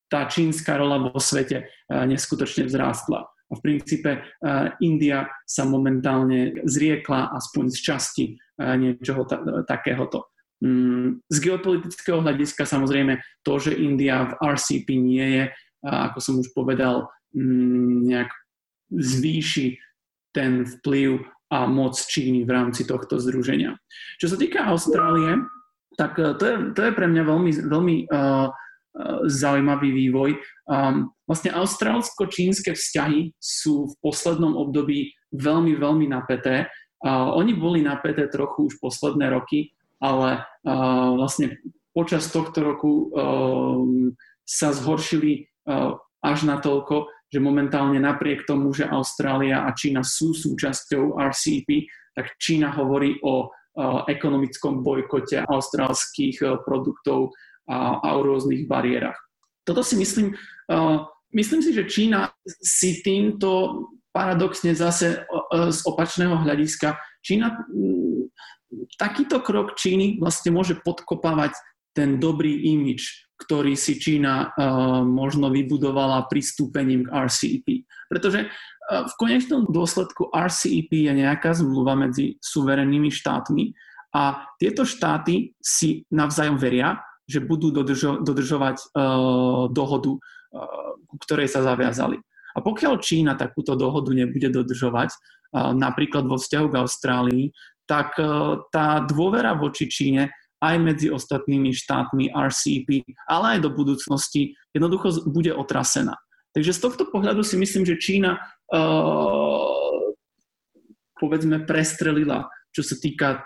tá 0.08 0.22
čínska 0.24 0.80
rola 0.80 1.04
vo 1.04 1.20
svete 1.20 1.68
neskutočne 1.92 2.64
vzrástla. 2.64 3.28
A 3.28 3.52
v 3.52 3.60
princípe 3.60 4.24
India 4.80 5.28
sa 5.44 5.68
momentálne 5.68 6.64
zriekla 6.64 7.36
aspoň 7.36 7.64
z 7.76 7.78
časti 7.84 8.26
niečoho 8.56 9.28
takéhoto. 9.68 10.32
Mm, 10.58 11.22
z 11.30 11.38
geopolitického 11.38 12.26
hľadiska 12.26 12.66
samozrejme 12.66 13.22
to, 13.46 13.62
že 13.62 13.78
India 13.78 14.26
v 14.26 14.58
RCP 14.58 14.88
nie 14.98 15.28
je, 15.38 15.44
ako 15.86 16.18
som 16.18 16.36
už 16.42 16.50
povedal, 16.58 17.06
mm, 17.38 18.10
nejak 18.10 18.32
zvýši 18.90 19.78
ten 20.34 20.66
vplyv 20.66 21.22
a 21.48 21.66
moc 21.66 21.96
Číny 21.96 22.44
v 22.44 22.52
rámci 22.52 22.84
tohto 22.84 23.22
združenia. 23.22 23.80
Čo 24.20 24.36
sa 24.36 24.38
týka 24.38 24.68
Austrálie, 24.68 25.48
tak 25.96 26.20
e, 26.20 26.36
to 26.36 26.44
je, 26.44 26.56
to 26.76 26.82
je 26.84 26.92
pre 26.92 27.08
mňa 27.08 27.24
veľmi, 27.26 27.52
veľmi 27.72 27.96
uh, 28.12 28.48
zaujímavý 29.30 29.90
vývoj. 29.94 30.42
Um, 30.66 31.14
vlastne 31.30 31.54
austrálsko-čínske 31.54 32.74
vzťahy 32.74 33.38
sú 33.38 33.90
v 33.90 33.94
poslednom 34.02 34.58
období 34.58 35.14
veľmi, 35.38 35.78
veľmi 35.78 36.06
napäté. 36.10 36.66
Uh, 37.06 37.30
oni 37.38 37.54
boli 37.54 37.86
napäté 37.86 38.26
trochu 38.26 38.74
už 38.74 38.82
posledné 38.82 39.30
roky, 39.30 39.70
ale 40.02 40.42
uh, 40.42 41.18
vlastne 41.18 41.58
počas 41.94 42.30
tohto 42.30 42.62
roku 42.62 43.10
uh, 43.10 43.82
sa 44.46 44.74
zhoršili 44.74 45.50
uh, 45.68 45.98
až 46.22 46.46
na 46.46 46.58
toľko, 46.58 47.10
že 47.28 47.44
momentálne 47.44 48.00
napriek 48.00 48.48
tomu, 48.48 48.72
že 48.72 48.88
Austrália 48.88 49.68
a 49.68 49.76
Čína 49.76 50.02
sú 50.02 50.32
súčasťou 50.32 51.20
RCEP, 51.20 51.90
tak 52.16 52.40
Čína 52.40 52.72
hovorí 52.74 53.20
o 53.22 53.52
ekonomickom 54.10 54.82
bojkote 54.82 55.46
austrálskych 55.46 56.42
produktov 56.66 57.30
a, 57.70 58.02
a 58.02 58.18
o 58.18 58.26
rôznych 58.26 58.66
bariérach. 58.66 59.14
Toto 59.62 59.86
si 59.86 59.94
myslím, 60.02 60.34
myslím 61.38 61.62
si, 61.62 61.78
že 61.78 61.86
Čína 61.86 62.34
si 62.48 63.06
týmto 63.06 63.86
paradoxne 64.10 64.74
zase 64.74 65.22
z 65.54 65.80
opačného 65.86 66.42
hľadiska, 66.42 66.98
Čína 67.22 67.54
takýto 69.00 69.40
krok 69.40 69.80
Číny 69.80 70.20
vlastne 70.20 70.52
môže 70.52 70.76
podkopávať 70.80 71.56
ten 71.96 72.22
dobrý 72.22 72.70
imič, 72.78 73.26
ktorý 73.42 73.74
si 73.74 73.98
Čína 73.98 74.50
uh, 74.50 75.02
možno 75.02 75.50
vybudovala 75.50 76.30
pristúpením 76.30 77.06
k 77.06 77.14
RCEP. 77.14 77.68
Pretože 78.10 78.46
uh, 78.46 79.06
v 79.10 79.14
konečnom 79.18 79.66
dôsledku 79.66 80.30
RCEP 80.30 80.94
je 80.94 81.12
nejaká 81.14 81.58
zmluva 81.58 81.98
medzi 81.98 82.38
suverennými 82.42 83.10
štátmi 83.10 83.74
a 84.14 84.46
tieto 84.62 84.86
štáty 84.86 85.58
si 85.58 86.06
navzájom 86.14 86.58
veria, 86.62 87.02
že 87.28 87.44
budú 87.44 87.74
dodržo- 87.74 88.22
dodržovať 88.24 88.78
uh, 88.94 89.68
dohodu, 89.74 90.16
ku 91.12 91.16
ktorej 91.28 91.52
sa 91.52 91.60
zaviazali. 91.60 92.18
A 92.56 92.64
pokiaľ 92.64 93.04
Čína 93.04 93.36
takúto 93.36 93.76
dohodu 93.76 94.10
nebude 94.16 94.50
dodržovať, 94.50 95.14
napríklad 95.54 96.26
vo 96.26 96.40
vzťahu 96.40 96.68
k 96.72 96.80
Austrálii, 96.80 97.44
tak 97.88 98.20
e, 98.20 98.28
tá 98.70 99.02
dôvera 99.08 99.56
voči 99.56 99.88
Číne 99.88 100.30
aj 100.62 100.76
medzi 100.82 101.08
ostatnými 101.10 101.70
štátmi 101.74 102.34
RCP, 102.34 103.06
ale 103.30 103.58
aj 103.58 103.60
do 103.66 103.70
budúcnosti 103.74 104.58
jednoducho 104.74 105.30
bude 105.30 105.54
otrasená. 105.54 106.18
Takže 106.58 106.74
z 106.74 106.80
tohto 106.82 107.04
pohľadu 107.14 107.46
si 107.46 107.54
myslím, 107.62 107.86
že 107.86 108.02
Čína 108.02 108.42
uh, 108.74 110.10
povedzme 111.22 111.62
prestrelila, 111.70 112.50
čo 112.74 112.82
sa 112.82 112.98
týka 112.98 113.46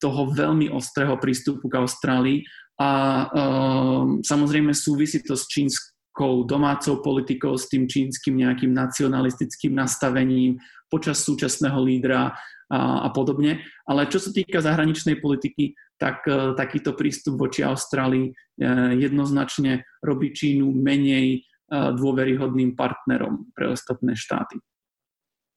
toho 0.00 0.32
veľmi 0.32 0.72
ostrého 0.72 1.20
prístupu 1.20 1.68
k 1.68 1.84
Austrálii 1.84 2.40
a 2.80 2.90
uh, 3.28 4.02
samozrejme 4.24 4.72
súvisí 4.72 5.20
to 5.20 5.36
s 5.36 5.44
čínskou 5.52 6.48
domácou 6.48 7.04
politikou, 7.04 7.52
s 7.60 7.68
tým 7.68 7.84
čínskym 7.84 8.40
nejakým 8.40 8.72
nacionalistickým 8.72 9.76
nastavením 9.76 10.56
počas 10.88 11.20
súčasného 11.20 11.76
lídra 11.84 12.32
a, 12.70 13.06
a 13.06 13.08
podobne. 13.14 13.62
Ale 13.86 14.10
čo 14.10 14.18
sa 14.18 14.34
týka 14.34 14.58
zahraničnej 14.58 15.22
politiky, 15.22 15.74
tak 15.96 16.26
e, 16.28 16.52
takýto 16.58 16.92
prístup 16.92 17.40
voči 17.40 17.64
Austrálii 17.64 18.30
e, 18.30 18.32
jednoznačne 19.00 19.86
robí 20.02 20.34
Čínu 20.34 20.74
menej 20.74 21.26
e, 21.36 21.40
dôveryhodným 21.70 22.74
partnerom 22.76 23.48
pre 23.54 23.70
ostatné 23.72 24.18
štáty. 24.18 24.58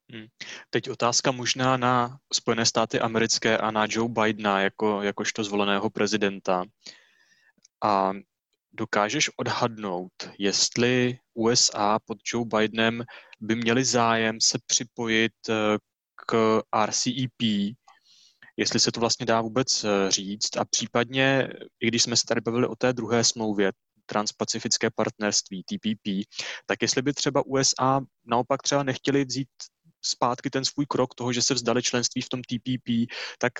Hmm. 0.10 0.26
Teď 0.74 0.89
otázka 0.89 1.30
možná 1.32 1.78
na 1.78 2.17
Spojené 2.34 2.65
státy 2.65 2.98
americké 3.00 3.58
a 3.58 3.69
na 3.72 3.86
Joe 3.89 4.10
Bidena 4.10 4.62
jako, 4.62 5.02
jakožto 5.02 5.43
zvoleného 5.43 5.89
prezidenta. 5.89 6.65
A 7.84 8.13
dokážeš 8.74 9.30
odhadnout, 9.38 10.13
jestli 10.38 11.19
USA 11.34 12.00
pod 12.00 12.17
Joe 12.34 12.45
Bidenem 12.45 13.04
by 13.39 13.56
měli 13.56 13.86
zájem 13.86 14.41
se 14.41 14.58
připojit 14.65 15.34
k 16.30 16.62
RCEP, 16.86 17.42
jestli 18.58 18.80
se 18.80 18.92
to 18.92 19.00
vlastně 19.00 19.26
dá 19.26 19.42
vůbec 19.42 19.84
eh, 19.84 20.12
říct 20.12 20.58
a 20.58 20.65
případně, 20.65 21.50
i 21.82 21.88
když 21.88 22.04
jsme 22.04 22.15
se 22.15 22.24
tady 22.28 22.42
bavili 22.42 22.68
o 22.68 22.76
té 22.76 22.94
druhé 22.94 23.24
smlouvě, 23.24 23.72
transpacifické 24.06 24.89
partnerství, 24.89 25.63
TPP, 25.63 26.26
tak 26.65 26.82
jestli 26.82 27.02
by 27.02 27.13
třeba 27.13 27.46
USA 27.46 28.02
naopak 28.26 28.62
třeba 28.62 28.84
nechtěli 28.84 29.26
vzít 29.26 29.48
zpátky 30.02 30.50
ten 30.50 30.65
svůj 30.65 30.86
krok 30.86 31.15
toho, 31.15 31.34
že 31.34 31.42
se 31.42 31.54
vzdali 31.54 31.84
členství 31.84 32.22
v 32.22 32.30
tom 32.30 32.42
TPP, 32.42 33.13
tak 33.39 33.54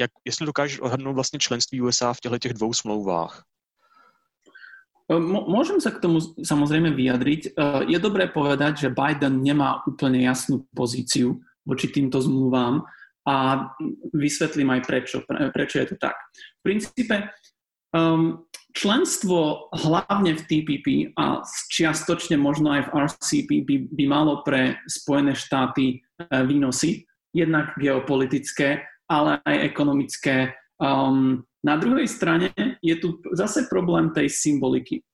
jak, 0.00 0.10
jestli 0.24 0.46
dokážeš 0.46 0.80
odhadnout 0.80 1.14
vlastně 1.14 1.38
členství 1.38 1.80
USA 1.80 2.12
v 2.12 2.20
těchto 2.20 2.38
těch 2.38 2.52
dvou 2.52 2.72
smlouvách? 2.72 3.44
Môžem 5.10 5.82
sa 5.82 5.90
k 5.90 5.98
tomu 5.98 6.22
samozrejme 6.22 6.94
vyjadriť. 6.94 7.58
Je 7.90 7.98
dobré 7.98 8.30
povedať, 8.30 8.86
že 8.86 8.94
Biden 8.94 9.42
nemá 9.42 9.82
úplne 9.82 10.22
jasnú 10.22 10.70
pozíciu 10.70 11.42
voči 11.66 11.88
týmto 11.92 12.20
zmluvám 12.20 12.82
a 13.28 13.68
vysvetlím 14.16 14.72
aj 14.72 14.80
prečo, 14.88 15.16
prečo 15.52 15.76
je 15.84 15.86
to 15.92 15.96
tak. 16.00 16.16
V 16.60 16.72
princípe 16.72 17.28
um, 17.92 18.48
členstvo 18.72 19.68
hlavne 19.76 20.40
v 20.40 20.42
TPP 20.46 20.86
a 21.18 21.44
čiastočne 21.68 22.40
možno 22.40 22.72
aj 22.72 22.88
v 22.88 22.92
RCP 22.96 23.50
by, 23.66 23.76
by 23.92 24.04
malo 24.08 24.40
pre 24.46 24.80
Spojené 24.88 25.36
štáty 25.36 26.00
uh, 26.00 26.42
výnosy, 26.46 27.04
jednak 27.34 27.76
geopolitické, 27.76 28.82
ale 29.10 29.42
aj 29.44 29.56
ekonomické. 29.68 30.36
Um, 30.80 31.44
na 31.60 31.76
druhej 31.76 32.08
strane 32.08 32.56
je 32.80 32.96
tu 32.96 33.20
zase 33.36 33.68
problém 33.68 34.16
tej 34.16 34.32
symboliky. 34.32 35.04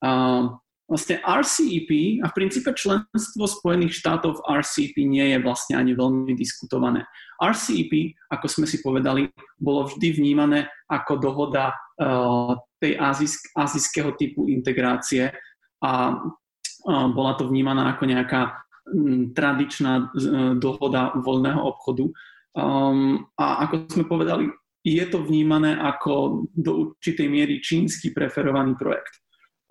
Um, 0.00 0.61
vlastne 0.92 1.24
RCEP 1.24 2.20
a 2.20 2.28
v 2.28 2.36
princípe 2.36 2.68
členstvo 2.76 3.48
Spojených 3.48 3.96
štátov 3.96 4.36
v 4.36 4.60
RCEP 4.60 5.00
nie 5.08 5.32
je 5.32 5.38
vlastne 5.40 5.80
ani 5.80 5.96
veľmi 5.96 6.36
diskutované. 6.36 7.08
RCEP, 7.40 8.12
ako 8.28 8.46
sme 8.52 8.68
si 8.68 8.84
povedali, 8.84 9.32
bolo 9.56 9.88
vždy 9.88 10.12
vnímané 10.12 10.68
ako 10.92 11.16
dohoda 11.16 11.72
uh, 11.72 12.52
tej 12.76 13.00
azijsk, 13.00 13.56
azijského 13.56 14.12
typu 14.20 14.52
integrácie 14.52 15.32
a 15.80 16.12
uh, 16.12 17.08
bola 17.08 17.40
to 17.40 17.48
vnímaná 17.48 17.96
ako 17.96 18.12
nejaká 18.12 18.52
um, 18.92 19.32
tradičná 19.32 20.12
uh, 20.12 20.52
dohoda 20.60 21.16
voľného 21.16 21.72
obchodu. 21.72 22.04
Um, 22.52 23.32
a 23.40 23.64
ako 23.64 23.88
sme 23.88 24.04
povedali, 24.04 24.52
je 24.84 25.04
to 25.08 25.24
vnímané 25.24 25.72
ako 25.72 26.44
do 26.52 26.92
určitej 26.92 27.32
miery 27.32 27.64
čínsky 27.64 28.12
preferovaný 28.12 28.76
projekt. 28.76 29.22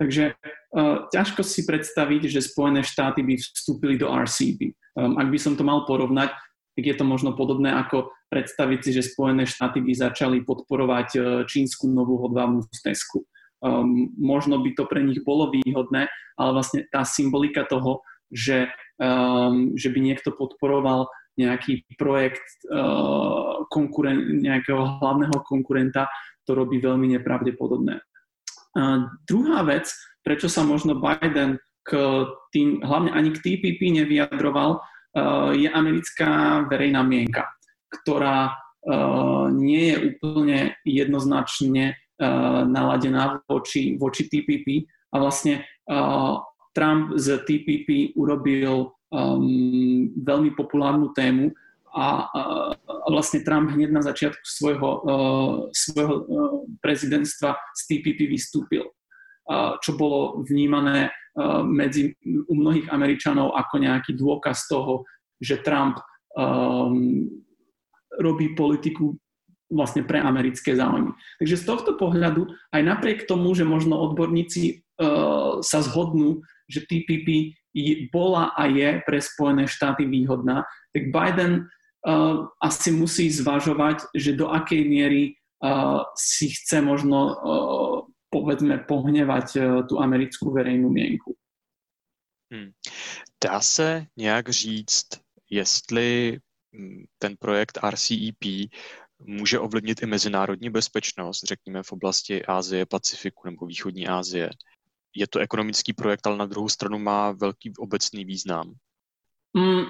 Takže 0.02 0.34
uh, 0.34 1.06
ťažko 1.14 1.46
si 1.46 1.62
predstaviť, 1.62 2.26
že 2.26 2.42
Spojené 2.42 2.82
štáty 2.82 3.22
by 3.22 3.38
vstúpili 3.38 3.94
do 3.94 4.10
RCB. 4.10 4.74
Um, 4.98 5.14
ak 5.14 5.30
by 5.30 5.38
som 5.38 5.54
to 5.54 5.62
mal 5.62 5.86
porovnať, 5.86 6.34
tak 6.74 6.82
je 6.82 6.96
to 6.98 7.06
možno 7.06 7.38
podobné 7.38 7.70
ako 7.70 8.10
predstaviť 8.34 8.78
si, 8.82 8.90
že 8.98 9.06
Spojené 9.14 9.46
štáty 9.46 9.78
by 9.78 9.94
začali 9.94 10.42
podporovať 10.42 11.08
uh, 11.14 11.22
čínsku 11.46 11.86
novú 11.86 12.18
hodvábnu 12.18 12.66
stezku. 12.74 13.22
Um, 13.62 14.10
možno 14.18 14.58
by 14.58 14.74
to 14.74 14.90
pre 14.90 15.06
nich 15.06 15.22
bolo 15.22 15.54
výhodné, 15.54 16.10
ale 16.34 16.50
vlastne 16.50 16.82
tá 16.90 17.06
symbolika 17.06 17.62
toho, 17.62 18.02
že, 18.26 18.66
um, 18.98 19.78
že 19.78 19.86
by 19.86 20.02
niekto 20.02 20.34
podporoval 20.34 21.06
nejaký 21.38 21.86
projekt 21.94 22.42
uh, 22.74 23.62
konkuren- 23.70 24.42
nejakého 24.42 24.98
hlavného 24.98 25.38
konkurenta, 25.46 26.10
to 26.42 26.58
robí 26.58 26.82
veľmi 26.82 27.14
nepravdepodobné. 27.14 28.02
Druhá 29.28 29.60
vec, 29.68 29.92
prečo 30.24 30.48
sa 30.48 30.64
možno 30.64 30.96
Biden 30.96 31.60
k 31.82 31.90
tým, 32.54 32.80
hlavne 32.80 33.10
ani 33.12 33.34
k 33.34 33.42
TPP 33.42 34.00
nevyjadroval, 34.00 34.78
uh, 34.78 35.50
je 35.52 35.66
americká 35.66 36.62
verejná 36.70 37.02
mienka, 37.02 37.50
ktorá 37.90 38.54
uh, 38.54 39.50
nie 39.50 39.92
je 39.92 39.96
úplne 40.14 40.58
jednoznačne 40.86 41.92
uh, 41.92 42.62
naladená 42.64 43.42
voči, 43.50 43.98
voči 43.98 44.30
TPP 44.30 44.88
a 45.12 45.20
vlastne 45.20 45.68
Trump 46.72 47.20
z 47.20 47.44
TPP 47.44 48.16
urobil 48.16 48.96
um, 49.12 50.08
veľmi 50.16 50.56
populárnu 50.56 51.12
tému 51.12 51.52
a, 51.92 52.06
a 52.32 52.42
vlastne 53.10 53.42
Trump 53.42 53.72
hneď 53.72 53.90
na 53.90 54.02
začiatku 54.02 54.44
svojho, 54.44 54.90
uh, 55.02 55.54
svojho 55.74 56.14
uh, 56.14 56.24
prezidentstva 56.78 57.58
z 57.74 57.80
TPP 57.88 58.30
vystúpil, 58.30 58.86
čo 59.82 59.98
bolo 59.98 60.46
vnímané 60.46 61.10
uh, 61.10 61.66
medzi, 61.66 62.14
u 62.22 62.54
mnohých 62.54 62.88
Američanov 62.94 63.58
ako 63.58 63.74
nejaký 63.82 64.14
dôkaz 64.14 64.70
toho, 64.70 65.02
že 65.42 65.58
Trump 65.66 65.98
um, 66.38 67.26
robí 68.22 68.54
politiku 68.54 69.18
vlastne 69.72 70.04
pre 70.04 70.20
americké 70.20 70.76
záujmy. 70.76 71.10
Takže 71.40 71.56
z 71.58 71.64
tohto 71.64 71.92
pohľadu, 71.96 72.44
aj 72.70 72.82
napriek 72.84 73.24
tomu, 73.24 73.56
že 73.56 73.66
možno 73.66 73.98
odborníci 73.98 74.84
uh, 75.00 75.58
sa 75.64 75.80
zhodnú, 75.82 76.44
že 76.70 76.84
TPP 76.86 77.58
bola 78.12 78.52
a 78.52 78.68
je 78.68 79.00
pre 79.08 79.18
Spojené 79.18 79.64
štáty 79.64 80.04
výhodná, 80.04 80.68
tak 80.92 81.08
Biden 81.08 81.72
asi 82.60 82.90
musí 82.90 83.30
zvažovať, 83.30 84.10
že 84.14 84.34
do 84.34 84.50
akej 84.50 84.82
miery 84.88 85.22
uh, 85.62 86.02
si 86.18 86.50
chce 86.50 86.82
možno, 86.82 87.18
uh, 87.30 87.96
povedzme, 88.26 88.82
pohnevať 88.88 89.48
tú 89.86 90.02
americkú 90.02 90.50
verejnú 90.50 90.90
mienku. 90.90 91.36
Hmm. 92.52 92.72
Dá 93.44 93.60
se 93.60 94.06
nějak 94.16 94.48
říct, 94.48 95.08
jestli 95.50 96.38
hm, 96.76 97.04
ten 97.18 97.36
projekt 97.36 97.78
RCEP 97.90 98.44
může 99.18 99.58
ovlivnit 99.58 100.02
i 100.02 100.06
mezinárodní 100.06 100.70
bezpečnost, 100.70 101.44
řekněme 101.44 101.82
v 101.82 101.92
oblasti 101.92 102.44
Ázie, 102.44 102.86
Pacifiku 102.86 103.42
nebo 103.44 103.66
východní 103.66 104.08
Asie. 104.08 104.50
Je 105.14 105.26
to 105.26 105.38
ekonomický 105.38 105.92
projekt, 105.92 106.26
ale 106.26 106.36
na 106.36 106.46
druhou 106.46 106.68
stranu 106.68 106.98
má 106.98 107.32
velký 107.32 107.72
obecný 107.78 108.24
význam. 108.24 108.74
Mm, 109.56 109.84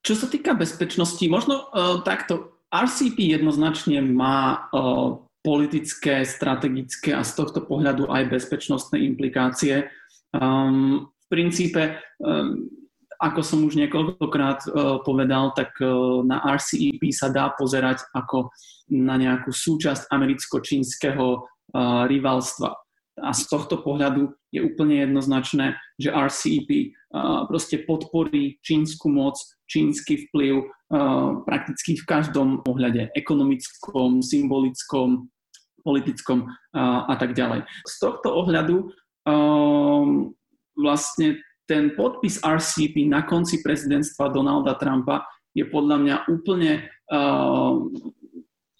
čo 0.00 0.14
sa 0.16 0.26
týka 0.26 0.56
bezpečnosti, 0.56 1.22
možno 1.28 1.68
uh, 1.70 2.00
takto, 2.02 2.56
RCP 2.70 3.34
jednoznačne 3.34 3.98
má 4.00 4.70
uh, 4.70 5.18
politické, 5.42 6.22
strategické 6.22 7.16
a 7.16 7.26
z 7.26 7.32
tohto 7.34 7.64
pohľadu 7.66 8.06
aj 8.12 8.30
bezpečnostné 8.30 9.02
implikácie. 9.02 9.90
Um, 10.30 11.10
v 11.10 11.26
princípe 11.26 11.98
um, 12.22 12.70
ako 13.20 13.40
som 13.44 13.60
už 13.68 13.76
niekoľkokrát 13.76 14.60
uh, 14.64 14.72
povedal, 15.04 15.52
tak 15.52 15.76
uh, 15.84 16.24
na 16.24 16.40
RCEP 16.40 17.12
sa 17.12 17.28
dá 17.28 17.52
pozerať 17.52 18.08
ako 18.16 18.48
na 18.96 19.20
nejakú 19.20 19.52
súčasť 19.52 20.08
americko-čínskeho 20.08 21.26
uh, 21.36 22.08
rivalstva. 22.08 22.72
A 23.20 23.36
z 23.36 23.46
tohto 23.48 23.80
pohľadu 23.80 24.32
je 24.50 24.64
úplne 24.64 25.04
jednoznačné, 25.04 25.76
že 26.00 26.10
RCEP 26.10 26.70
uh, 27.14 27.44
proste 27.46 27.84
podporí 27.84 28.58
čínsku 28.64 29.06
moc, 29.12 29.38
čínsky 29.68 30.28
vplyv 30.28 30.64
uh, 30.64 31.44
prakticky 31.44 32.00
v 32.00 32.04
každom 32.08 32.64
ohľade, 32.64 33.12
ekonomickom, 33.14 34.24
symbolickom, 34.24 35.28
politickom 35.84 36.48
uh, 36.48 37.08
a 37.08 37.14
tak 37.16 37.32
ďalej. 37.36 37.64
Z 37.88 37.94
tohto 38.00 38.28
ohľadu 38.34 38.92
vlastne 40.80 41.38
ten 41.68 41.92
podpis 41.94 42.40
RCP 42.40 43.04
na 43.06 43.22
konci 43.22 43.60
prezidentstva 43.60 44.32
Donalda 44.32 44.74
Trumpa 44.80 45.22
je 45.54 45.62
podľa 45.68 45.96
mňa 46.02 46.16
úplne 46.32 46.88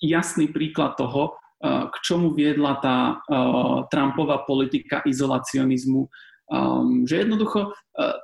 jasný 0.00 0.48
príklad 0.50 0.96
toho, 0.96 1.36
k 1.60 1.96
čomu 2.00 2.32
viedla 2.32 2.80
tá 2.80 3.20
uh, 3.20 3.84
Trumpová 3.92 4.48
politika 4.48 5.04
izolacionizmu. 5.04 6.08
Um, 6.50 7.04
že 7.04 7.22
jednoducho 7.22 7.70
uh, 7.70 8.16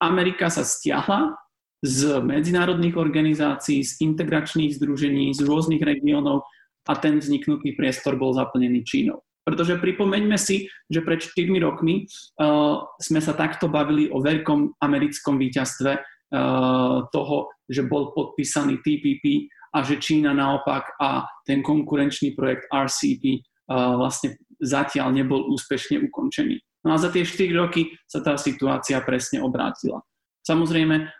Amerika 0.00 0.48
sa 0.48 0.64
stiahla 0.64 1.36
z 1.84 2.18
medzinárodných 2.24 2.98
organizácií, 2.98 3.86
z 3.86 4.02
integračných 4.02 4.74
združení, 4.74 5.30
z 5.30 5.46
rôznych 5.46 5.78
regiónov 5.78 6.42
a 6.88 6.96
ten 6.98 7.20
vzniknutý 7.22 7.76
priestor 7.78 8.16
bol 8.18 8.34
zaplnený 8.34 8.82
Čínou. 8.82 9.22
Pretože 9.44 9.80
pripomeňme 9.80 10.36
si, 10.40 10.68
že 10.88 11.04
pred 11.04 11.20
4 11.20 11.48
rokmi 11.60 12.08
uh, 12.40 12.82
sme 12.98 13.20
sa 13.20 13.36
takto 13.36 13.68
bavili 13.68 14.08
o 14.08 14.18
veľkom 14.24 14.80
americkom 14.80 15.36
víťazstve 15.36 15.92
uh, 15.92 17.04
toho, 17.12 17.36
že 17.68 17.84
bol 17.84 18.16
podpísaný 18.16 18.80
TPP 18.80 19.52
a 19.74 19.78
že 19.84 20.00
Čína 20.00 20.32
naopak 20.32 20.96
a 21.00 21.26
ten 21.44 21.60
konkurenčný 21.60 22.32
projekt 22.34 22.68
RCP 22.72 23.42
uh, 23.70 23.96
vlastne 24.00 24.38
zatiaľ 24.58 25.14
nebol 25.14 25.48
úspešne 25.54 26.02
ukončený. 26.10 26.58
No 26.86 26.94
a 26.94 26.96
za 26.98 27.10
tie 27.10 27.26
4 27.26 27.52
roky 27.58 27.90
sa 28.06 28.22
tá 28.22 28.38
situácia 28.38 28.98
presne 29.02 29.42
obrátila. 29.42 30.02
Samozrejme, 30.46 31.10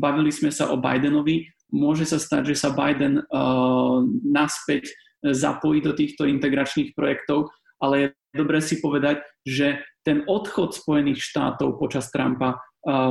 bavili 0.00 0.32
sme 0.32 0.48
sa 0.48 0.72
o 0.72 0.80
Bidenovi. 0.80 1.46
Môže 1.68 2.08
sa 2.08 2.16
stať, 2.16 2.54
že 2.54 2.56
sa 2.56 2.72
Biden 2.72 3.20
uh, 3.20 4.00
naspäť 4.24 4.88
zapojí 5.20 5.82
do 5.84 5.92
týchto 5.92 6.24
integračných 6.24 6.94
projektov, 6.94 7.50
ale 7.82 8.14
je 8.32 8.38
dobré 8.38 8.62
si 8.62 8.80
povedať, 8.80 9.20
že 9.44 9.82
ten 10.06 10.24
odchod 10.24 10.72
Spojených 10.72 11.20
štátov 11.20 11.76
počas 11.76 12.08
Trumpa 12.08 12.56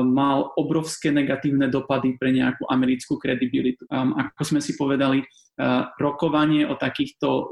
mal 0.08 0.56
obrovské 0.56 1.12
negatívne 1.12 1.68
dopady 1.68 2.16
pre 2.16 2.32
nejakú 2.32 2.66
americkú 2.72 3.20
kredibilitu. 3.20 3.84
Ako 3.92 4.42
sme 4.48 4.64
si 4.64 4.80
povedali, 4.80 5.22
rokovanie 6.00 6.70
o 6.70 6.78
takýchto 6.78 7.28
uh, 7.28 7.46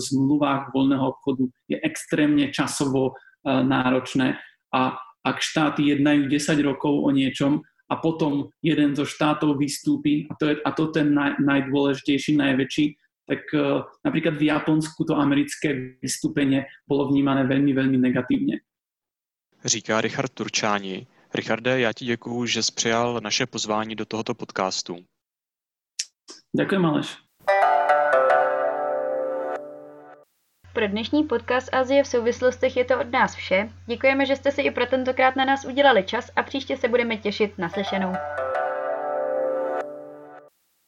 zmluvách 0.00 0.72
voľného 0.72 1.04
obchodu 1.12 1.44
je 1.68 1.76
extrémne 1.84 2.48
časovo 2.48 3.12
uh, 3.12 3.60
náročné 3.60 4.40
a 4.72 4.96
ak 5.20 5.36
štáty 5.44 5.92
jednajú 5.92 6.32
10 6.32 6.56
rokov 6.64 7.04
o 7.04 7.12
niečom 7.12 7.60
a 7.92 7.94
potom 8.00 8.48
jeden 8.64 8.96
zo 8.96 9.04
štátov 9.04 9.60
vystúpi, 9.60 10.24
a 10.32 10.40
to 10.40 10.44
je 10.48 10.54
a 10.64 10.70
to 10.72 10.88
ten 10.88 11.12
naj, 11.12 11.36
najdôležitejší, 11.36 12.40
najväčší, 12.40 12.84
tak 13.28 13.44
uh, 13.52 13.84
napríklad 14.08 14.40
v 14.40 14.48
Japonsku 14.48 15.04
to 15.04 15.12
americké 15.12 16.00
vystúpenie 16.00 16.64
bolo 16.88 17.12
vnímané 17.12 17.44
veľmi, 17.44 17.76
veľmi 17.76 17.98
negatívne. 18.00 18.64
Říká 19.60 20.00
Richard 20.00 20.32
Turčáni. 20.32 21.04
Richarde, 21.34 21.80
já 21.80 21.92
ti 21.92 22.04
děkuju, 22.04 22.46
že 22.46 22.62
jsi 22.62 22.72
přijal 22.72 23.20
naše 23.22 23.46
pozvání 23.46 23.94
do 23.94 24.06
tohoto 24.06 24.34
podcastu. 24.34 24.96
Ďakujem, 26.56 26.86
Aleš. 26.86 27.16
Pro 30.72 30.88
dnešní 30.88 31.24
podcast 31.24 31.74
Azie 31.74 32.02
v 32.02 32.06
souvislostech 32.06 32.76
je 32.76 32.84
to 32.84 33.00
od 33.00 33.10
nás 33.10 33.34
vše. 33.34 33.68
Děkujeme, 33.86 34.26
že 34.26 34.36
jste 34.36 34.52
si 34.52 34.62
i 34.62 34.70
pro 34.70 34.86
tentokrát 34.86 35.36
na 35.36 35.44
nás 35.44 35.64
udělali 35.64 36.04
čas 36.04 36.30
a 36.36 36.42
příště 36.42 36.76
se 36.76 36.88
budeme 36.88 37.16
těšit 37.16 37.58
na 37.58 37.68
slyšenou. 37.68 38.12